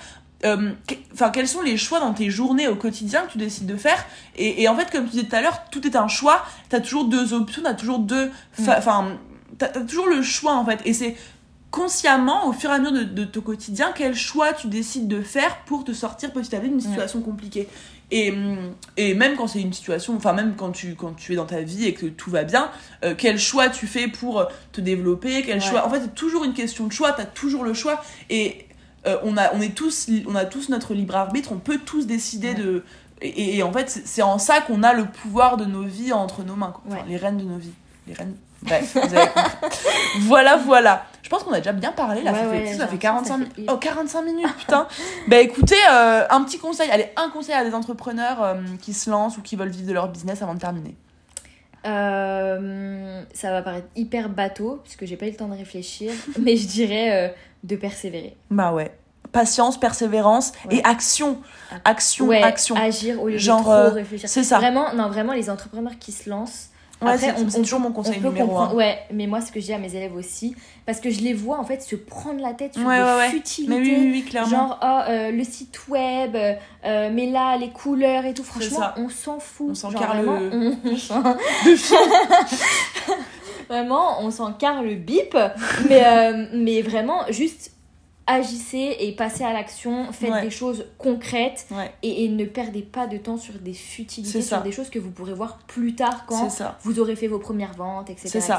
[0.45, 0.71] euh,
[1.13, 4.05] Enfin, quels sont les choix dans tes journées au quotidien que tu décides de faire?
[4.35, 6.45] Et, et en fait, comme tu disais tout à l'heure, tout est un choix.
[6.69, 8.29] T'as toujours deux options, t'as toujours deux.
[8.51, 9.17] fa- Enfin,
[9.57, 10.79] t'as t'as toujours le choix en fait.
[10.85, 11.15] Et c'est
[11.71, 15.21] consciemment, au fur et à mesure de, de ton quotidien, quel choix tu décides de
[15.21, 17.67] faire pour te sortir petit à petit d'une situation compliquée.
[18.11, 21.35] Et, hum, et même quand c'est une situation, enfin même quand tu, quand tu es
[21.35, 22.69] dans ta vie et que tout va bien,
[23.03, 25.59] euh, quel choix tu fais pour euh, te développer, quel Ouais.
[25.59, 25.85] choix...
[25.85, 28.01] En fait, c'est toujours une question de choix, t'as toujours le choix.
[28.29, 28.67] Et
[29.07, 32.05] euh, on, a, on, est tous, on a tous notre libre arbitre, on peut tous
[32.05, 32.53] décider Ouais.
[32.55, 32.83] de...
[33.21, 36.43] Et, et en fait, c'est en ça qu'on a le pouvoir de nos vies entre
[36.43, 36.71] nos mains.
[36.71, 36.83] quoi.
[36.87, 37.03] Enfin, Ouais.
[37.09, 37.73] les rênes de nos vies.
[38.07, 38.35] Les rênes...
[38.65, 39.79] Bref, vous avez compris.
[40.21, 41.05] voilà, voilà.
[41.23, 43.23] Je pense qu'on a déjà bien parlé là, Ouais, ça, fait, ça fait l'impression 45
[43.23, 43.55] que ça minutes.
[43.55, 44.87] fait- Oh, 45 minutes, putain.
[45.27, 49.09] bah écoutez, euh, un petit conseil, allez, un conseil à des entrepreneurs euh, qui se
[49.09, 50.95] lancent ou qui veulent vivre de leur business avant de terminer.
[51.85, 56.55] Euh, ça va paraître hyper bateau, puisque j'ai pas eu le temps de réfléchir, mais
[56.57, 58.35] je dirais de persévérer.
[58.51, 58.91] Bah ouais.
[59.31, 60.77] Patience, persévérance Ouais.
[60.77, 61.41] et action.
[61.83, 62.75] Action, ouais, action.
[62.75, 64.29] agir au lieu Genre, de trop réfléchir.
[64.29, 64.57] C'est ça.
[64.59, 66.69] Vraiment, non, vraiment, les entrepreneurs qui se lancent.
[67.01, 68.73] Ouais, Après, c'est toujours mon conseil numéro un.
[68.73, 71.33] Ouais, mais moi, ce que je dis à mes élèves aussi, parce que je les
[71.33, 73.73] vois en fait se prendre la tête sur Ouais, des ouais, futilités.
[73.73, 74.49] Mais oui, oui, oui, clairement.
[74.49, 79.09] Genre, oh, euh, le site web, euh, mais là, les couleurs et tout, franchement, on
[79.09, 79.67] s'en fout.
[79.71, 80.75] On s'en carre vraiment, le-
[83.69, 85.35] vraiment, on s'en carre le bip.
[85.89, 87.71] mais, euh, mais vraiment, juste
[88.27, 90.41] agissez et passez à l'action, faites Ouais.
[90.41, 94.61] des choses concrètes Ouais, et, et ne perdez pas de temps sur des futilités, sur
[94.61, 96.49] des choses que vous pourrez voir plus tard quand
[96.83, 98.37] vous aurez fait vos premières ventes, etc.
[98.37, 98.53] Etc.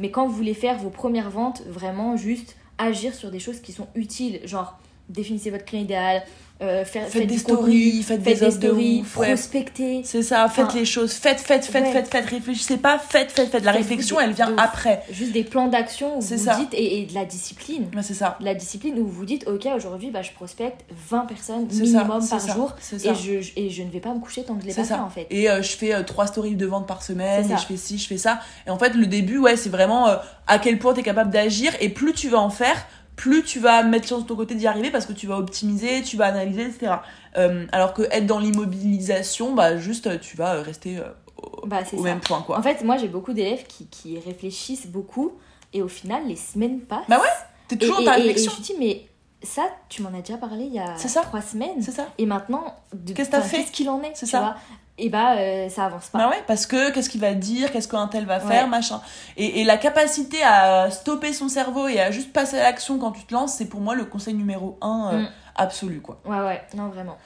[0.00, 3.72] Mais quand vous voulez faire vos premières ventes, vraiment juste agir sur des choses qui
[3.72, 4.40] sont utiles.
[4.44, 4.76] Genre,
[5.08, 6.22] définissez votre client idéal,
[6.62, 9.28] euh, faire, Faites des stories, faites faites des des de stories, ouais.
[9.34, 10.02] prospectez.
[10.04, 11.92] C'est ça, faites Enfin, les choses, faites, faites, faites, ouais.
[11.92, 13.64] faites, faites, réfléchissez pas, faites, faites, faites.
[13.64, 15.02] La réflexion, des- elle vient de après.
[15.10, 16.54] Juste des plans d'action où vous ça.
[16.56, 17.88] dites, et, et de la discipline.
[17.94, 18.36] Ouais, c'est ça.
[18.40, 22.40] De la discipline où vous dites, ok, aujourd'hui, bah, je prospecte 20 personnes minimum par
[22.40, 22.72] ça, jour.
[22.92, 24.94] Et je, et je ne vais pas me coucher tant que je l'ai pas ça.
[24.96, 25.26] fait, en fait.
[25.30, 27.98] Et euh, je fais euh, trois stories de vente par semaine, et je fais ci,
[27.98, 28.38] je fais ça.
[28.66, 31.30] Et en fait, le début, ouais, c'est vraiment euh, à quel point tu es capable
[31.30, 31.72] d'agir.
[31.80, 32.76] Et plus tu vas en faire,
[33.16, 36.16] plus tu vas mettre sur ton côté d'y arriver parce que tu vas optimiser, tu
[36.16, 36.94] vas analyser, etc.
[37.36, 41.00] Euh, alors que être dans l'immobilisation, bah juste euh, tu vas euh, rester
[41.36, 42.58] au, Bah, au même point, quoi.
[42.58, 45.32] En fait, moi, j'ai beaucoup d'élèves qui, qui réfléchissent beaucoup
[45.72, 47.06] et au final, les semaines passent.
[47.08, 47.28] Bah ouais,
[47.68, 48.52] T'es Et, toujours et- dans ta et- et réflexion.
[48.56, 49.06] je me dis, mais
[49.42, 51.20] ça, tu m'en as déjà parlé il y a C'est ça.
[51.22, 51.80] trois semaines.
[51.82, 52.06] C'est ça.
[52.18, 52.74] Et maintenant,
[53.14, 54.40] Qu'est-ce que t'as enfin, fait Qu'est-ce qu'il en est C'est tu ça.
[54.40, 54.54] vois?
[54.96, 56.18] Et bah, euh, ça avance pas.
[56.18, 58.68] Bah ouais, parce que qu'est-ce qu'il va dire, qu'est-ce qu'un tel va faire, Ouais.
[58.70, 59.00] machin.
[59.36, 63.10] Et, et la capacité à stopper son cerveau et à juste passer à l'action quand
[63.10, 65.28] tu te lances, c'est pour moi le conseil numéro un euh, Mm.
[65.56, 66.20] absolu, quoi.
[66.24, 67.16] Ouais, ouais, non, vraiment.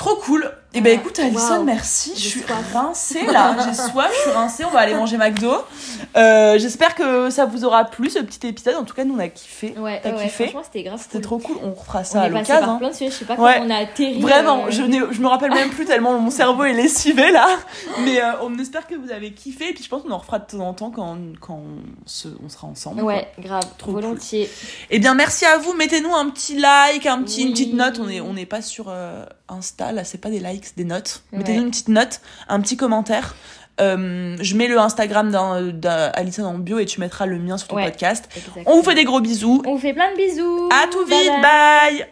[0.00, 0.50] Trop cool.
[0.72, 0.94] Et ben Ouais.
[0.94, 2.12] écoute Alison, merci.
[2.14, 2.42] Je suis
[2.72, 3.54] rincée là.
[3.66, 4.64] J'ai soif, je suis rincée.
[4.64, 5.52] On va aller manger McDo.
[6.16, 8.76] Euh, J'espère que ça vous aura plu ce petit épisode.
[8.76, 9.74] En tout cas, nous on a kiffé.
[9.76, 10.98] Ouais, T'as ouais, kiffé franchement, c'était grave.
[11.02, 11.22] C'était cool.
[11.22, 11.56] trop cool.
[11.64, 12.72] On refera On ça à est passé l'occasion.
[12.72, 12.76] hein.
[12.78, 13.54] plein de sujets, je sais pas Ouais.
[13.56, 14.20] comment on a atterri.
[14.20, 17.46] Vraiment, euh, je, je me rappelle même plus tellement mon cerveau est lessivé là.
[18.04, 19.68] Mais euh, on espère que vous avez kiffé.
[19.70, 22.28] Et puis je pense qu'on en refera de temps en temps quand, quand on, se,
[22.42, 23.02] on sera ensemble.
[23.02, 24.48] Ouais, grave, Trop volontiers.
[24.88, 25.74] Eh bien, merci à vous.
[25.74, 27.98] Mettez-nous un petit like, un petit, une petite note.
[28.00, 30.84] On n'est on n'est pas sur euh, Insta, là, c'est pas des likes, c'est des
[30.84, 31.22] notes.
[31.32, 31.38] Ouais.
[31.38, 33.34] Mettez-nous une petite note, un petit commentaire.
[33.80, 35.30] Euh, je mets le Instagram
[35.72, 37.84] d'Alison en bio et tu mettras le mien sur ton Ouais.
[37.86, 38.28] podcast.
[38.36, 38.64] Exactement.
[38.66, 39.62] On vous fait des gros bisous.
[39.66, 40.68] On vous fait plein de bisous.
[40.70, 41.98] À tout Bye vite, bye.
[41.98, 42.06] bye